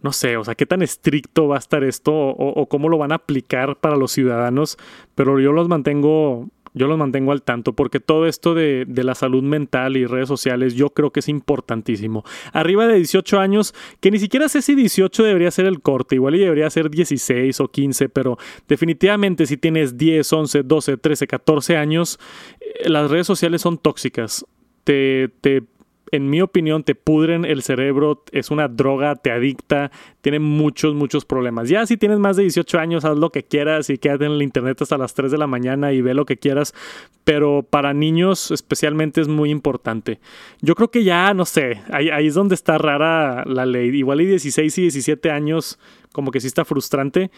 no 0.00 0.12
sé, 0.12 0.36
o 0.36 0.44
sea, 0.44 0.54
qué 0.54 0.66
tan 0.66 0.82
estricto 0.82 1.48
va 1.48 1.56
a 1.56 1.58
estar 1.58 1.82
esto 1.82 2.12
o, 2.14 2.68
cómo 2.68 2.88
lo 2.88 2.98
van 2.98 3.12
a 3.12 3.16
aplicar 3.16 3.76
para 3.76 3.96
los 3.96 4.12
ciudadanos, 4.12 4.78
pero 5.14 5.40
yo 5.40 5.50
los 5.50 5.68
mantengo, 5.68 6.48
yo 6.72 6.86
los 6.86 6.96
mantengo 6.96 7.32
al 7.32 7.42
tanto 7.42 7.72
porque 7.72 7.98
todo 7.98 8.26
esto 8.26 8.54
de, 8.54 8.84
de, 8.86 9.02
la 9.02 9.16
salud 9.16 9.42
mental 9.42 9.96
y 9.96 10.06
redes 10.06 10.28
sociales 10.28 10.74
yo 10.74 10.90
creo 10.90 11.10
que 11.10 11.18
es 11.18 11.28
importantísimo. 11.28 12.24
Arriba 12.52 12.86
de 12.86 12.94
18 12.94 13.40
años, 13.40 13.74
que 13.98 14.12
ni 14.12 14.20
siquiera 14.20 14.48
sé 14.48 14.62
si 14.62 14.76
18 14.76 15.24
debería 15.24 15.50
ser 15.50 15.66
el 15.66 15.80
corte, 15.80 16.14
igual 16.14 16.36
y 16.36 16.40
debería 16.40 16.70
ser 16.70 16.90
16 16.90 17.58
o 17.60 17.68
15, 17.68 18.08
pero 18.08 18.38
definitivamente 18.68 19.46
si 19.46 19.56
tienes 19.56 19.98
10, 19.98 20.32
11, 20.32 20.62
12, 20.62 20.96
13, 20.96 21.26
14 21.26 21.76
años, 21.76 22.20
eh, 22.60 22.88
las 22.88 23.10
redes 23.10 23.26
sociales 23.26 23.62
son 23.62 23.78
tóxicas. 23.78 24.46
Te, 24.84 25.28
te 25.40 25.64
en 26.12 26.30
mi 26.30 26.40
opinión, 26.40 26.84
te 26.84 26.94
pudren 26.94 27.44
el 27.44 27.62
cerebro, 27.62 28.24
es 28.32 28.50
una 28.50 28.68
droga, 28.68 29.16
te 29.16 29.30
adicta, 29.30 29.90
tiene 30.20 30.38
muchos, 30.38 30.94
muchos 30.94 31.24
problemas. 31.24 31.68
Ya 31.68 31.86
si 31.86 31.96
tienes 31.96 32.18
más 32.18 32.36
de 32.36 32.42
18 32.44 32.78
años, 32.78 33.04
haz 33.04 33.16
lo 33.18 33.30
que 33.30 33.42
quieras 33.42 33.90
y 33.90 33.98
quédate 33.98 34.26
en 34.26 34.32
el 34.32 34.42
internet 34.42 34.82
hasta 34.82 34.98
las 34.98 35.14
3 35.14 35.30
de 35.30 35.38
la 35.38 35.46
mañana 35.46 35.92
y 35.92 36.00
ve 36.00 36.14
lo 36.14 36.26
que 36.26 36.36
quieras, 36.36 36.74
pero 37.24 37.62
para 37.62 37.92
niños 37.92 38.50
especialmente 38.50 39.20
es 39.20 39.28
muy 39.28 39.50
importante. 39.50 40.20
Yo 40.60 40.74
creo 40.74 40.90
que 40.90 41.04
ya, 41.04 41.34
no 41.34 41.44
sé, 41.44 41.82
ahí, 41.90 42.10
ahí 42.10 42.26
es 42.26 42.34
donde 42.34 42.54
está 42.54 42.78
rara 42.78 43.44
la 43.46 43.66
ley. 43.66 43.88
Igual 43.88 44.20
y 44.20 44.26
16 44.26 44.78
y 44.78 44.82
17 44.82 45.30
años, 45.30 45.78
como 46.12 46.30
que 46.30 46.40
sí 46.40 46.46
está 46.46 46.64
frustrante 46.64 47.30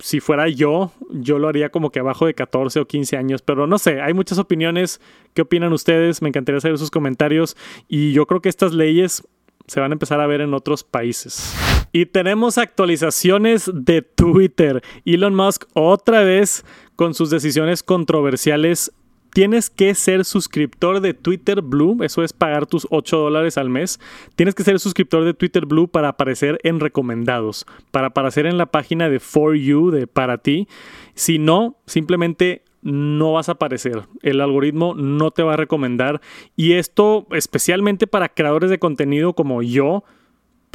si 0.00 0.20
fuera 0.20 0.48
yo, 0.48 0.92
yo 1.10 1.38
lo 1.38 1.48
haría 1.48 1.70
como 1.70 1.90
que 1.90 2.00
abajo 2.00 2.26
de 2.26 2.34
14 2.34 2.80
o 2.80 2.86
15 2.86 3.16
años, 3.16 3.42
pero 3.42 3.66
no 3.66 3.78
sé, 3.78 4.00
hay 4.00 4.14
muchas 4.14 4.38
opiniones. 4.38 5.00
¿Qué 5.34 5.42
opinan 5.42 5.72
ustedes? 5.72 6.22
Me 6.22 6.28
encantaría 6.28 6.60
saber 6.60 6.78
sus 6.78 6.90
comentarios 6.90 7.56
y 7.88 8.12
yo 8.12 8.26
creo 8.26 8.40
que 8.40 8.48
estas 8.48 8.72
leyes 8.72 9.26
se 9.66 9.80
van 9.80 9.92
a 9.92 9.94
empezar 9.94 10.20
a 10.20 10.26
ver 10.26 10.40
en 10.40 10.54
otros 10.54 10.82
países. 10.82 11.54
Y 11.92 12.06
tenemos 12.06 12.58
actualizaciones 12.58 13.70
de 13.72 14.02
Twitter. 14.02 14.82
Elon 15.04 15.34
Musk 15.34 15.64
otra 15.74 16.22
vez 16.22 16.64
con 16.96 17.14
sus 17.14 17.30
decisiones 17.30 17.82
controversiales 17.82 18.92
tienes 19.32 19.70
que 19.70 19.94
ser 19.94 20.24
suscriptor 20.24 21.00
de 21.00 21.14
Twitter 21.14 21.62
Blue, 21.62 22.02
eso 22.02 22.22
es 22.22 22.32
pagar 22.32 22.66
tus 22.66 22.86
8 22.90 23.16
dólares 23.16 23.58
al 23.58 23.70
mes. 23.70 24.00
Tienes 24.36 24.54
que 24.54 24.64
ser 24.64 24.78
suscriptor 24.78 25.24
de 25.24 25.34
Twitter 25.34 25.66
Blue 25.66 25.88
para 25.88 26.08
aparecer 26.08 26.58
en 26.62 26.80
recomendados, 26.80 27.66
para 27.90 28.08
aparecer 28.08 28.46
en 28.46 28.58
la 28.58 28.66
página 28.66 29.08
de 29.08 29.20
For 29.20 29.54
You, 29.54 29.90
de 29.90 30.06
para 30.06 30.38
ti. 30.38 30.68
Si 31.14 31.38
no, 31.38 31.76
simplemente 31.86 32.62
no 32.82 33.32
vas 33.32 33.48
a 33.48 33.52
aparecer. 33.52 34.04
El 34.22 34.40
algoritmo 34.40 34.94
no 34.94 35.30
te 35.30 35.42
va 35.42 35.54
a 35.54 35.56
recomendar. 35.56 36.20
Y 36.56 36.74
esto 36.74 37.26
especialmente 37.32 38.06
para 38.06 38.28
creadores 38.28 38.70
de 38.70 38.78
contenido 38.78 39.34
como 39.34 39.62
yo, 39.62 40.04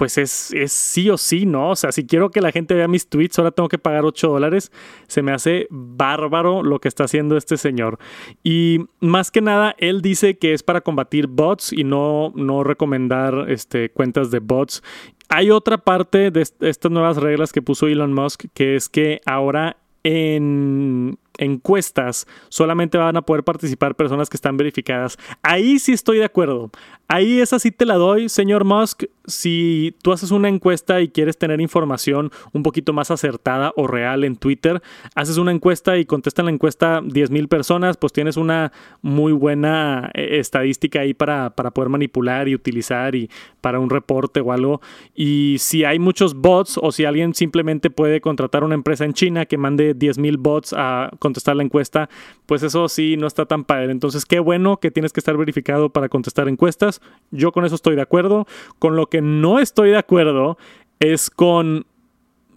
pues 0.04 0.18
es, 0.18 0.52
es, 0.52 0.74
sí 0.74 1.10
o 1.10 1.18
sí, 1.18 1.46
¿no? 1.46 1.70
O 1.70 1.76
sea, 1.78 1.94
si 1.94 2.06
quiero 2.06 2.30
que 2.30 2.42
la 2.42 2.52
gente 2.52 2.74
vea 2.74 2.90
mis 2.90 3.08
tweets, 3.08 3.40
ahora 3.40 3.52
tengo 3.52 3.70
que 3.70 3.78
pagar 3.78 4.04
8 4.04 4.28
dólares. 4.28 4.70
Se 5.08 5.22
me 5.22 5.32
hace 5.32 5.66
bárbaro 5.70 6.62
lo 6.62 6.80
que 6.80 6.90
está 6.90 7.06
haciendo 7.06 7.38
este 7.38 7.56
señor. 7.56 7.98
Y 8.44 8.80
más 9.00 9.32
que 9.32 9.40
nada, 9.40 9.76
él 9.78 10.02
dice 10.02 10.38
que 10.38 10.52
es 10.52 10.62
para 10.62 10.82
combatir 10.82 11.28
bots 11.28 11.72
y 11.72 11.86
no, 11.86 12.34
no 12.36 12.66
recomendar 12.66 13.46
este, 13.48 13.92
cuentas 13.92 14.30
de 14.30 14.40
bots. 14.40 14.84
Hay 15.30 15.52
otra 15.52 15.78
parte 15.78 16.32
de 16.32 16.42
estas 16.42 16.92
nuevas 16.92 17.16
reglas 17.16 17.54
que 17.54 17.62
puso 17.62 17.88
Elon 17.88 18.12
Musk, 18.12 18.48
que 18.54 18.76
es 18.76 18.90
que 18.90 19.22
ahora 19.26 19.78
en 20.04 21.18
encuestas 21.38 22.28
solamente 22.50 22.98
van 22.98 23.18
a 23.18 23.22
poder 23.22 23.44
participar 23.44 23.96
personas 23.96 24.30
que 24.30 24.38
están 24.38 24.58
verificadas. 24.58 25.18
Ahí 25.42 25.80
sí 25.80 25.94
estoy 25.94 26.18
de 26.20 26.26
acuerdo. 26.26 26.72
Ahí 27.08 27.42
esa 27.42 27.60
sí 27.60 27.72
te 27.72 27.86
la 27.86 27.96
doy, 27.96 28.30
señor 28.30 28.64
Musk. 28.64 29.04
Si 29.26 29.96
tú 30.02 30.12
haces 30.12 30.32
una 30.32 30.50
encuesta 30.50 31.02
y 31.02 31.10
quieres 31.10 31.38
tener 31.38 31.62
información 31.62 32.32
un 32.54 32.64
poquito 32.64 32.92
más 32.92 33.12
acertada 33.12 33.72
o 33.76 33.88
real 33.88 34.24
en 34.24 34.36
Twitter, 34.36 34.82
haces 35.16 35.38
una 35.38 35.52
encuesta 35.52 35.98
y 35.98 36.06
contestan 36.06 36.46
la 36.46 36.52
encuesta 36.52 37.02
10.000 37.02 37.48
personas, 37.48 37.98
pues 37.98 38.14
tienes 38.14 38.36
una 38.36 38.72
muy 39.02 39.32
buena 39.32 40.12
eh, 40.14 40.40
estadística 40.40 41.02
ahí 41.02 41.14
para, 41.14 41.52
para 41.52 41.72
poder 41.72 41.90
manipular 41.90 42.48
y 42.48 42.56
utilizar 42.56 43.16
y 43.16 43.30
para 43.62 43.80
un 43.80 43.90
reporte 43.90 44.42
o 44.42 44.52
algo. 44.52 44.82
Y 45.14 45.58
si 45.60 45.84
hay 45.84 46.00
muchos 46.00 46.34
bots 46.34 46.80
o 46.82 46.92
si 46.92 47.06
alguien 47.06 47.34
simplemente 47.34 47.90
puede 47.90 48.22
contratar 48.22 48.64
una 48.64 48.76
empresa 48.76 49.06
en 49.06 49.14
China 49.14 49.46
que 49.46 49.58
mande 49.58 49.96
10.000 49.96 50.38
bots 50.40 50.74
a 50.76 51.12
contestar 51.24 51.56
la 51.56 51.64
encuesta, 51.64 52.10
pues 52.46 52.62
eso 52.62 52.88
sí 52.90 53.18
no 53.18 53.26
está 53.26 53.46
tan 53.46 53.64
padre. 53.64 53.92
Entonces, 53.92 54.26
qué 54.26 54.40
bueno 54.40 54.78
que 54.78 54.92
tienes 54.92 55.14
que 55.14 55.22
estar 55.22 55.38
verificado 55.38 55.90
para 55.90 56.10
contestar 56.10 56.48
encuestas. 56.50 57.02
Yo 57.32 57.52
con 57.52 57.66
eso 57.66 57.76
estoy 57.76 57.96
de 57.96 58.04
acuerdo. 58.04 58.46
Con 58.78 58.96
lo 58.96 59.08
que 59.08 59.22
no 59.22 59.60
estoy 59.60 59.90
de 59.90 59.98
acuerdo 59.98 60.58
es 61.00 61.30
con 61.30 61.86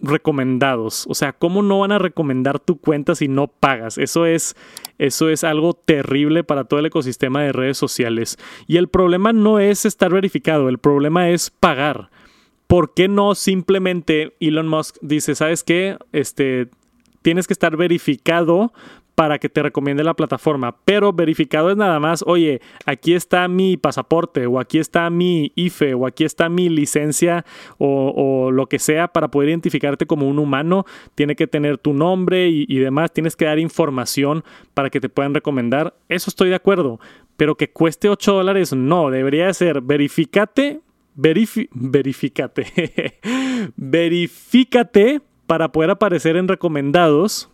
recomendados. 0.01 1.05
O 1.09 1.15
sea, 1.15 1.33
¿cómo 1.33 1.61
no 1.61 1.79
van 1.79 1.91
a 1.91 1.99
recomendar 1.99 2.59
tu 2.59 2.77
cuenta 2.77 3.15
si 3.15 3.27
no 3.27 3.47
pagas? 3.47 3.97
Eso 3.97 4.25
es, 4.25 4.55
eso 4.97 5.29
es 5.29 5.43
algo 5.43 5.73
terrible 5.73 6.43
para 6.43 6.65
todo 6.65 6.79
el 6.79 6.85
ecosistema 6.87 7.41
de 7.41 7.51
redes 7.51 7.77
sociales. 7.77 8.37
Y 8.67 8.77
el 8.77 8.89
problema 8.89 9.33
no 9.33 9.59
es 9.59 9.85
estar 9.85 10.11
verificado, 10.11 10.69
el 10.69 10.77
problema 10.77 11.29
es 11.29 11.49
pagar. 11.49 12.09
¿Por 12.67 12.93
qué 12.93 13.07
no 13.07 13.33
simplemente 13.33 14.35
Elon 14.41 14.67
Musk 14.67 14.97
dice, 15.01 15.35
¿sabes 15.35 15.63
qué? 15.63 15.97
Este, 16.11 16.69
tienes 17.27 17.45
que 17.45 17.51
estar 17.51 17.75
verificado 17.75 18.71
para 19.13 19.37
que 19.37 19.49
te 19.49 19.61
recomiende 19.61 20.01
la 20.01 20.13
plataforma. 20.13 20.77
Pero 20.85 21.11
verificado 21.11 21.69
es 21.69 21.75
nada 21.75 21.99
más, 21.99 22.23
oye, 22.25 22.61
aquí 22.85 23.15
está 23.15 23.49
mi 23.49 23.75
pasaporte 23.75 24.47
o 24.47 24.61
aquí 24.61 24.79
está 24.79 25.09
mi 25.09 25.51
IFE 25.55 25.93
o 25.93 26.07
aquí 26.07 26.23
está 26.23 26.47
mi 26.47 26.69
licencia 26.69 27.43
o, 27.79 28.49
lo 28.49 28.67
que 28.67 28.79
sea 28.79 29.09
para 29.09 29.29
poder 29.29 29.49
identificarte 29.49 30.05
como 30.05 30.25
un 30.25 30.39
humano. 30.39 30.85
Tiene 31.15 31.35
que 31.35 31.47
tener 31.47 31.77
tu 31.77 31.91
nombre 31.91 32.47
y, 32.47 32.77
demás. 32.77 33.11
Tienes 33.11 33.35
que 33.35 33.43
dar 33.43 33.59
información 33.59 34.45
para 34.73 34.89
que 34.89 35.01
te 35.01 35.09
puedan 35.09 35.33
recomendar. 35.33 35.95
Eso 36.07 36.29
estoy 36.29 36.47
de 36.47 36.55
acuerdo. 36.55 37.01
Pero 37.35 37.55
que 37.55 37.71
cueste 37.71 38.07
8 38.07 38.35
dólares, 38.35 38.73
no. 38.73 39.09
Debería 39.09 39.53
ser 39.53 39.81
verificate, 39.81 40.79
verificate, 41.13 41.75
verifícate 43.75 45.21
para 45.47 45.71
poder 45.71 45.89
aparecer 45.89 46.35
en 46.35 46.47
recomendados. 46.47 47.49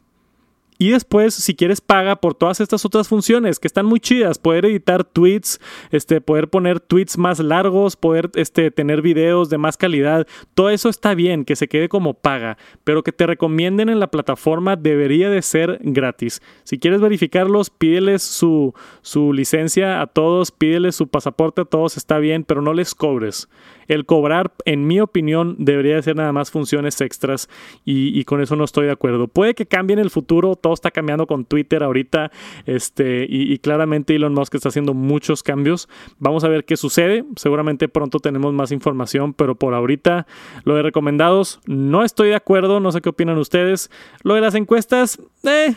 Y 0.77 0.91
después, 0.91 1.33
si 1.33 1.55
quieres, 1.55 1.81
paga 1.81 2.15
por 2.17 2.33
todas 2.33 2.59
estas 2.59 2.85
otras 2.85 3.07
funciones 3.07 3.59
que 3.59 3.67
están 3.67 3.85
muy 3.85 3.99
chidas. 3.99 4.37
Poder 4.37 4.65
editar 4.65 5.03
tweets, 5.03 5.59
este, 5.91 6.21
poder 6.21 6.49
poner 6.49 6.79
tweets 6.79 7.17
más 7.17 7.39
largos, 7.39 7.95
poder 7.95 8.29
este, 8.35 8.71
tener 8.71 9.01
videos 9.01 9.49
de 9.49 9.57
más 9.57 9.77
calidad. 9.77 10.27
Todo 10.53 10.69
eso 10.69 10.89
está 10.89 11.13
bien, 11.13 11.45
que 11.45 11.55
se 11.55 11.67
quede 11.67 11.89
como 11.89 12.13
paga. 12.13 12.57
Pero 12.83 13.03
que 13.03 13.11
te 13.11 13.27
recomienden 13.27 13.89
en 13.89 13.99
la 13.99 14.07
plataforma 14.07 14.75
debería 14.75 15.29
de 15.29 15.41
ser 15.41 15.79
gratis. 15.81 16.41
Si 16.63 16.79
quieres 16.79 17.01
verificarlos, 17.01 17.69
pídeles 17.69 18.23
su, 18.23 18.73
su 19.01 19.33
licencia 19.33 20.01
a 20.01 20.07
todos, 20.07 20.51
pídeles 20.51 20.95
su 20.95 21.07
pasaporte 21.07 21.61
a 21.61 21.65
todos, 21.65 21.97
está 21.97 22.19
bien, 22.19 22.43
pero 22.43 22.61
no 22.61 22.73
les 22.73 22.95
cobres. 22.95 23.49
El 23.87 24.05
cobrar, 24.05 24.53
en 24.65 24.87
mi 24.87 24.99
opinión, 24.99 25.55
debería 25.59 26.01
ser 26.01 26.15
nada 26.15 26.31
más 26.31 26.51
funciones 26.51 26.99
extras 27.01 27.49
y, 27.85 28.23
con 28.25 28.41
eso 28.41 28.55
no 28.55 28.63
estoy 28.63 28.85
de 28.85 28.91
acuerdo. 28.91 29.27
Puede 29.27 29.53
que 29.53 29.65
cambie 29.65 29.93
en 29.93 29.99
el 29.99 30.09
futuro, 30.09 30.55
todo 30.63 30.73
está 30.73 30.91
cambiando 30.91 31.27
con 31.27 31.43
Twitter 31.43 31.83
ahorita 31.83 32.31
este, 32.65 33.27
y, 33.29 33.59
claramente 33.59 34.15
Elon 34.15 34.33
Musk 34.33 34.55
está 34.55 34.69
haciendo 34.69 34.93
muchos 34.93 35.43
cambios. 35.43 35.89
Vamos 36.19 36.45
a 36.45 36.47
ver 36.47 36.63
qué 36.63 36.77
sucede. 36.77 37.25
Seguramente 37.35 37.89
pronto 37.89 38.19
tenemos 38.19 38.53
más 38.53 38.71
información, 38.71 39.33
pero 39.33 39.55
por 39.55 39.73
ahorita 39.73 40.25
lo 40.63 40.75
de 40.75 40.81
recomendados 40.81 41.59
no 41.65 42.03
estoy 42.03 42.29
de 42.29 42.35
acuerdo, 42.35 42.79
no 42.79 42.93
sé 42.93 43.01
qué 43.01 43.09
opinan 43.09 43.37
ustedes. 43.37 43.91
Lo 44.23 44.35
de 44.35 44.41
las 44.41 44.55
encuestas, 44.55 45.19
eh, 45.43 45.75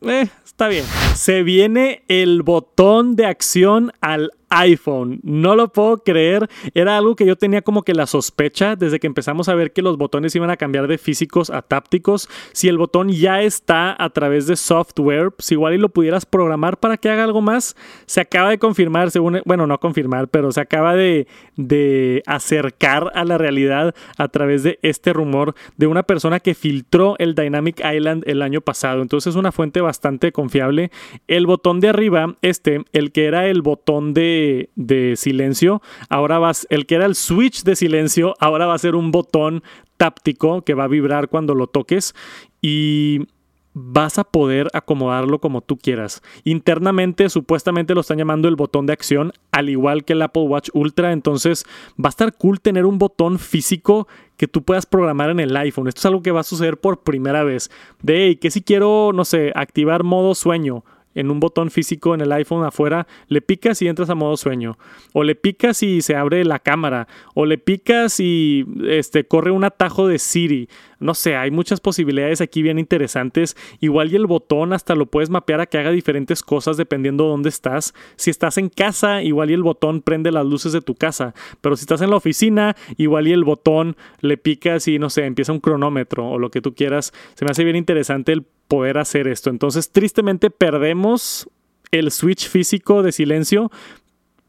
eh, 0.00 0.28
está 0.42 0.68
bien. 0.68 0.86
Se 1.14 1.42
viene 1.42 2.02
el 2.08 2.42
botón 2.42 3.14
de 3.14 3.26
acción 3.26 3.92
al 4.00 4.32
iPhone. 4.50 5.20
No 5.22 5.56
lo 5.56 5.72
puedo 5.72 5.98
creer. 5.98 6.48
Era 6.74 6.96
algo 6.96 7.16
que 7.16 7.26
yo 7.26 7.36
tenía 7.36 7.62
como 7.62 7.82
que 7.82 7.94
la 7.94 8.06
sospecha 8.06 8.76
desde 8.76 8.98
que 8.98 9.06
empezamos 9.06 9.48
a 9.48 9.54
ver 9.54 9.72
que 9.72 9.82
los 9.82 9.96
botones 9.96 10.34
iban 10.34 10.50
a 10.50 10.56
cambiar 10.56 10.88
de 10.88 10.98
físicos 10.98 11.50
a 11.50 11.62
tápticos. 11.62 12.28
Si 12.52 12.68
el 12.68 12.78
botón 12.78 13.10
ya 13.10 13.42
está 13.42 13.96
a 14.02 14.10
través 14.10 14.46
de 14.46 14.56
software, 14.56 15.32
si 15.38 15.54
igual 15.54 15.74
y 15.74 15.78
lo 15.78 15.88
pudieras 15.88 16.26
programar 16.26 16.78
para 16.78 16.96
que 16.96 17.10
haga 17.10 17.24
algo 17.24 17.40
más, 17.40 17.76
se 18.06 18.20
acaba 18.20 18.50
de 18.50 18.58
confirmar, 18.58 19.10
según, 19.10 19.40
bueno, 19.44 19.66
no 19.66 19.78
confirmar, 19.78 20.28
pero 20.28 20.52
se 20.52 20.60
acaba 20.60 20.94
de, 20.94 21.26
de 21.56 22.22
acercar 22.26 23.10
a 23.14 23.24
la 23.24 23.38
realidad 23.38 23.94
a 24.16 24.28
través 24.28 24.62
de 24.62 24.78
este 24.82 25.12
rumor 25.12 25.54
de 25.76 25.86
una 25.86 26.02
persona 26.02 26.40
que 26.40 26.54
filtró 26.54 27.16
el 27.18 27.34
Dynamic 27.34 27.80
Island 27.84 28.24
el 28.26 28.42
año 28.42 28.60
pasado. 28.60 29.02
Entonces 29.02 29.32
es 29.32 29.36
una 29.36 29.52
fuente 29.52 29.80
bastante 29.80 30.32
confiable. 30.32 30.90
El 31.26 31.46
botón 31.46 31.80
de 31.80 31.88
arriba, 31.88 32.36
este, 32.42 32.84
el 32.92 33.12
que 33.12 33.26
era 33.26 33.46
el 33.46 33.62
botón 33.62 34.14
de 34.14 34.37
de, 34.74 35.14
silencio, 35.16 35.82
ahora 36.08 36.38
vas, 36.38 36.66
el 36.70 36.86
que 36.86 36.96
era 36.96 37.06
el 37.06 37.14
switch 37.14 37.62
de 37.62 37.76
silencio, 37.76 38.34
ahora 38.40 38.66
va 38.66 38.74
a 38.74 38.78
ser 38.78 38.94
un 38.94 39.10
botón 39.10 39.62
táptico 39.96 40.62
que 40.62 40.74
va 40.74 40.84
a 40.84 40.88
vibrar 40.88 41.28
cuando 41.28 41.54
lo 41.54 41.66
toques 41.66 42.14
y 42.60 43.26
vas 43.74 44.18
a 44.18 44.24
poder 44.24 44.68
acomodarlo 44.72 45.40
como 45.40 45.60
tú 45.60 45.76
quieras. 45.76 46.22
Internamente, 46.44 47.28
supuestamente 47.28 47.94
lo 47.94 48.00
están 48.00 48.18
llamando 48.18 48.48
el 48.48 48.56
botón 48.56 48.86
de 48.86 48.92
acción, 48.92 49.32
al 49.52 49.68
igual 49.68 50.04
que 50.04 50.14
el 50.14 50.22
Apple 50.22 50.42
Watch 50.42 50.70
Ultra. 50.72 51.12
Entonces, 51.12 51.64
va 52.02 52.08
a 52.08 52.10
estar 52.10 52.36
cool 52.36 52.60
tener 52.60 52.86
un 52.86 52.98
botón 52.98 53.38
físico 53.38 54.08
que 54.36 54.48
tú 54.48 54.62
puedas 54.62 54.86
programar 54.86 55.30
en 55.30 55.40
el 55.40 55.56
iPhone. 55.56 55.88
Esto 55.88 56.00
es 56.00 56.06
algo 56.06 56.22
que 56.22 56.32
va 56.32 56.40
a 56.40 56.44
suceder 56.44 56.78
por 56.78 57.02
primera 57.02 57.44
vez. 57.44 57.70
De, 58.02 58.38
que 58.40 58.50
si 58.50 58.62
quiero, 58.62 59.12
no 59.14 59.24
sé, 59.24 59.52
activar 59.54 60.02
modo 60.02 60.34
sueño 60.34 60.84
en 61.14 61.30
un 61.30 61.40
botón 61.40 61.70
físico 61.70 62.14
en 62.14 62.20
el 62.20 62.32
iPhone 62.32 62.64
afuera, 62.64 63.06
le 63.28 63.40
picas 63.40 63.82
y 63.82 63.88
entras 63.88 64.10
a 64.10 64.14
modo 64.14 64.36
sueño. 64.36 64.78
O 65.12 65.24
le 65.24 65.34
picas 65.34 65.82
y 65.82 66.02
se 66.02 66.14
abre 66.16 66.44
la 66.44 66.58
cámara. 66.58 67.08
O 67.34 67.46
le 67.46 67.58
picas 67.58 68.20
y 68.20 68.64
este, 68.86 69.24
corre 69.24 69.50
un 69.50 69.64
atajo 69.64 70.06
de 70.06 70.18
Siri. 70.18 70.68
No 71.00 71.14
sé, 71.14 71.36
hay 71.36 71.50
muchas 71.50 71.80
posibilidades 71.80 72.40
aquí 72.40 72.62
bien 72.62 72.78
interesantes. 72.78 73.56
Igual 73.80 74.12
y 74.12 74.16
el 74.16 74.26
botón 74.26 74.72
hasta 74.72 74.94
lo 74.94 75.06
puedes 75.06 75.30
mapear 75.30 75.60
a 75.60 75.66
que 75.66 75.78
haga 75.78 75.90
diferentes 75.90 76.42
cosas 76.42 76.76
dependiendo 76.76 77.24
de 77.24 77.30
dónde 77.30 77.48
estás. 77.48 77.94
Si 78.16 78.30
estás 78.30 78.58
en 78.58 78.68
casa, 78.68 79.22
igual 79.22 79.50
y 79.50 79.54
el 79.54 79.62
botón 79.62 80.02
prende 80.02 80.32
las 80.32 80.46
luces 80.46 80.72
de 80.72 80.80
tu 80.80 80.94
casa. 80.94 81.34
Pero 81.60 81.76
si 81.76 81.82
estás 81.82 82.02
en 82.02 82.10
la 82.10 82.16
oficina, 82.16 82.76
igual 82.96 83.28
y 83.28 83.32
el 83.32 83.44
botón 83.44 83.96
le 84.20 84.36
picas 84.36 84.88
y 84.88 84.98
no 84.98 85.10
sé, 85.10 85.24
empieza 85.24 85.52
un 85.52 85.60
cronómetro 85.60 86.28
o 86.28 86.38
lo 86.38 86.50
que 86.50 86.60
tú 86.60 86.74
quieras. 86.74 87.12
Se 87.34 87.44
me 87.44 87.52
hace 87.52 87.64
bien 87.64 87.76
interesante 87.76 88.32
el 88.32 88.44
poder 88.68 88.98
hacer 88.98 89.26
esto. 89.26 89.50
Entonces, 89.50 89.90
tristemente 89.90 90.50
perdemos 90.50 91.48
el 91.90 92.10
switch 92.10 92.48
físico 92.48 93.02
de 93.02 93.12
silencio, 93.12 93.70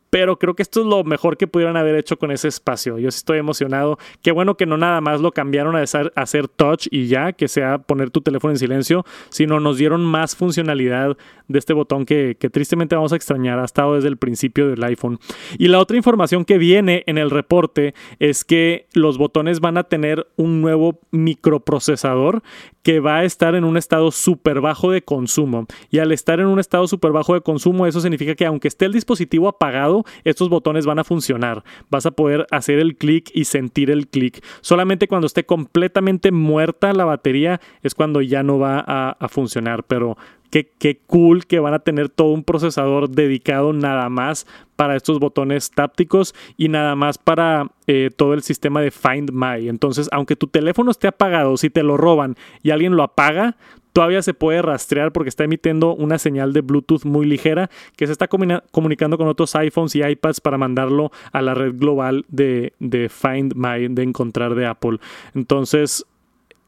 pero 0.09 0.39
creo 0.39 0.55
que 0.55 0.63
esto 0.63 0.81
es 0.81 0.85
lo 0.85 1.03
mejor 1.03 1.37
que 1.37 1.47
pudieran 1.47 1.77
haber 1.77 1.95
hecho 1.95 2.17
con 2.17 2.31
ese 2.31 2.47
espacio. 2.47 2.97
Yo 2.97 3.11
sí 3.11 3.17
estoy 3.17 3.39
emocionado. 3.39 3.97
Qué 4.21 4.31
bueno 4.31 4.55
que 4.55 4.65
no 4.65 4.77
nada 4.77 5.01
más 5.01 5.21
lo 5.21 5.31
cambiaron 5.31 5.75
a 5.75 5.81
hacer 5.81 6.47
touch 6.47 6.87
y 6.91 7.07
ya, 7.07 7.33
que 7.33 7.47
sea 7.47 7.79
poner 7.79 8.09
tu 8.09 8.21
teléfono 8.21 8.51
en 8.51 8.57
silencio, 8.57 9.05
sino 9.29 9.59
nos 9.59 9.77
dieron 9.77 10.03
más 10.03 10.35
funcionalidad 10.35 11.17
de 11.47 11.59
este 11.59 11.73
botón 11.73 12.05
que, 12.05 12.35
tristemente 12.51 12.95
vamos 12.95 13.13
a 13.13 13.15
extrañar. 13.15 13.59
Ha 13.59 13.65
estado 13.65 13.95
desde 13.95 14.07
el 14.07 14.17
principio 14.17 14.69
del 14.69 14.83
iPhone. 14.83 15.19
Y 15.57 15.67
la 15.67 15.79
otra 15.79 15.97
información 15.97 16.45
que 16.45 16.57
viene 16.57 17.03
en 17.07 17.17
el 17.17 17.29
reporte 17.29 17.93
es 18.19 18.43
que 18.43 18.87
los 18.93 19.17
botones 19.17 19.59
van 19.59 19.77
a 19.77 19.83
tener 19.83 20.27
un 20.37 20.61
nuevo 20.61 20.99
microprocesador 21.11 22.41
que 22.83 22.99
va 22.99 23.17
a 23.17 23.23
estar 23.23 23.55
en 23.55 23.63
un 23.63 23.77
estado 23.77 24.11
súper 24.11 24.61
bajo 24.61 24.91
de 24.91 25.01
consumo. 25.01 25.65
Y 25.89 25.99
al 25.99 26.11
estar 26.11 26.39
en 26.39 26.47
un 26.47 26.59
estado 26.59 26.87
súper 26.87 27.11
bajo 27.11 27.33
de 27.33 27.41
consumo, 27.41 27.85
eso 27.85 27.99
significa 27.99 28.35
que 28.35 28.45
aunque 28.45 28.67
esté 28.67 28.85
el 28.85 28.93
dispositivo 28.93 29.47
apagado, 29.47 29.98
estos 30.23 30.49
botones 30.49 30.85
van 30.85 30.99
a 30.99 31.03
funcionar. 31.03 31.63
Vas 31.89 32.05
a 32.05 32.11
poder 32.11 32.45
hacer 32.51 32.79
el 32.79 32.95
clic 32.95 33.29
y 33.33 33.45
sentir 33.45 33.91
el 33.91 34.07
clic. 34.07 34.43
Solamente 34.61 35.07
cuando 35.07 35.27
esté 35.27 35.45
completamente 35.45 36.31
muerta 36.31 36.93
la 36.93 37.05
batería 37.05 37.61
es 37.81 37.95
cuando 37.95 38.21
ya 38.21 38.43
no 38.43 38.59
va 38.59 38.83
a, 38.85 39.27
funcionar. 39.29 39.83
Pero 39.83 40.17
Qué, 40.51 40.67
qué, 40.79 40.99
cool 41.05 41.45
que 41.45 41.59
van 41.59 41.75
a 41.75 41.79
tener 41.79 42.09
todo 42.09 42.29
un 42.29 42.43
procesador 42.43 43.07
dedicado 43.07 43.71
nada 43.71 44.09
más 44.09 44.47
para 44.75 44.95
estos 44.95 45.19
botones 45.19 45.69
tápticos 45.69 46.33
y 46.57 46.69
nada 46.69 46.95
más 46.95 47.19
para 47.19 47.67
eh, 47.85 48.09
todo 48.15 48.33
el 48.33 48.41
sistema 48.41 48.81
de 48.81 48.89
Find 48.89 49.29
My. 49.31 49.69
Entonces, 49.69 50.09
aunque 50.11 50.35
tu 50.35 50.47
teléfono 50.47 50.89
esté 50.89 51.07
apagado, 51.07 51.57
si 51.57 51.69
te 51.69 51.83
lo 51.83 51.97
roban 51.97 52.35
y 52.63 52.71
alguien 52.71 52.95
lo 52.95 53.03
apaga, 53.03 53.57
todavía 53.93 54.21
se 54.21 54.33
puede 54.33 54.61
rastrear 54.61 55.11
porque 55.11 55.29
está 55.29 55.43
emitiendo 55.43 55.93
una 55.95 56.17
señal 56.17 56.53
de 56.53 56.61
Bluetooth 56.61 57.05
muy 57.05 57.25
ligera 57.25 57.69
que 57.95 58.05
se 58.05 58.11
está 58.11 58.27
comunicando 58.27 59.17
con 59.17 59.27
otros 59.27 59.55
iPhones 59.55 59.95
y 59.95 60.03
iPads 60.03 60.41
para 60.41 60.57
mandarlo 60.57 61.11
a 61.31 61.41
la 61.41 61.53
red 61.53 61.75
global 61.75 62.25
de, 62.27 62.73
de 62.79 63.09
Find 63.09 63.53
My, 63.55 63.87
de 63.89 64.03
encontrar 64.03 64.55
de 64.55 64.65
Apple. 64.65 64.99
Entonces, 65.33 66.05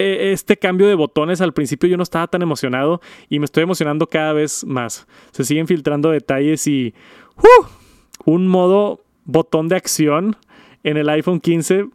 e, 0.02 0.32
este 0.32 0.58
cambio 0.58 0.88
de 0.88 0.96
botones 0.96 1.42
al 1.42 1.54
principio 1.54 1.88
yo 1.88 1.98
no 1.98 2.04
estaba 2.04 2.28
tan 2.28 2.42
emocionado 2.42 3.02
y 3.30 3.40
me 3.40 3.46
estoy 3.46 3.64
emocionando 3.64 4.08
cada 4.08 4.34
vez 4.34 4.64
más. 4.66 5.08
Se 5.32 5.44
siguen 5.44 5.68
filtrando 5.68 6.10
detalles 6.10 6.66
y 6.68 6.94
¡uh! 7.38 7.66
un 8.26 8.48
modo 8.48 9.02
botón 9.26 9.68
de 9.68 9.76
acción 9.76 10.36
en 10.84 10.98
el 10.98 11.10
iPhone 11.10 11.40
15. 11.40 11.88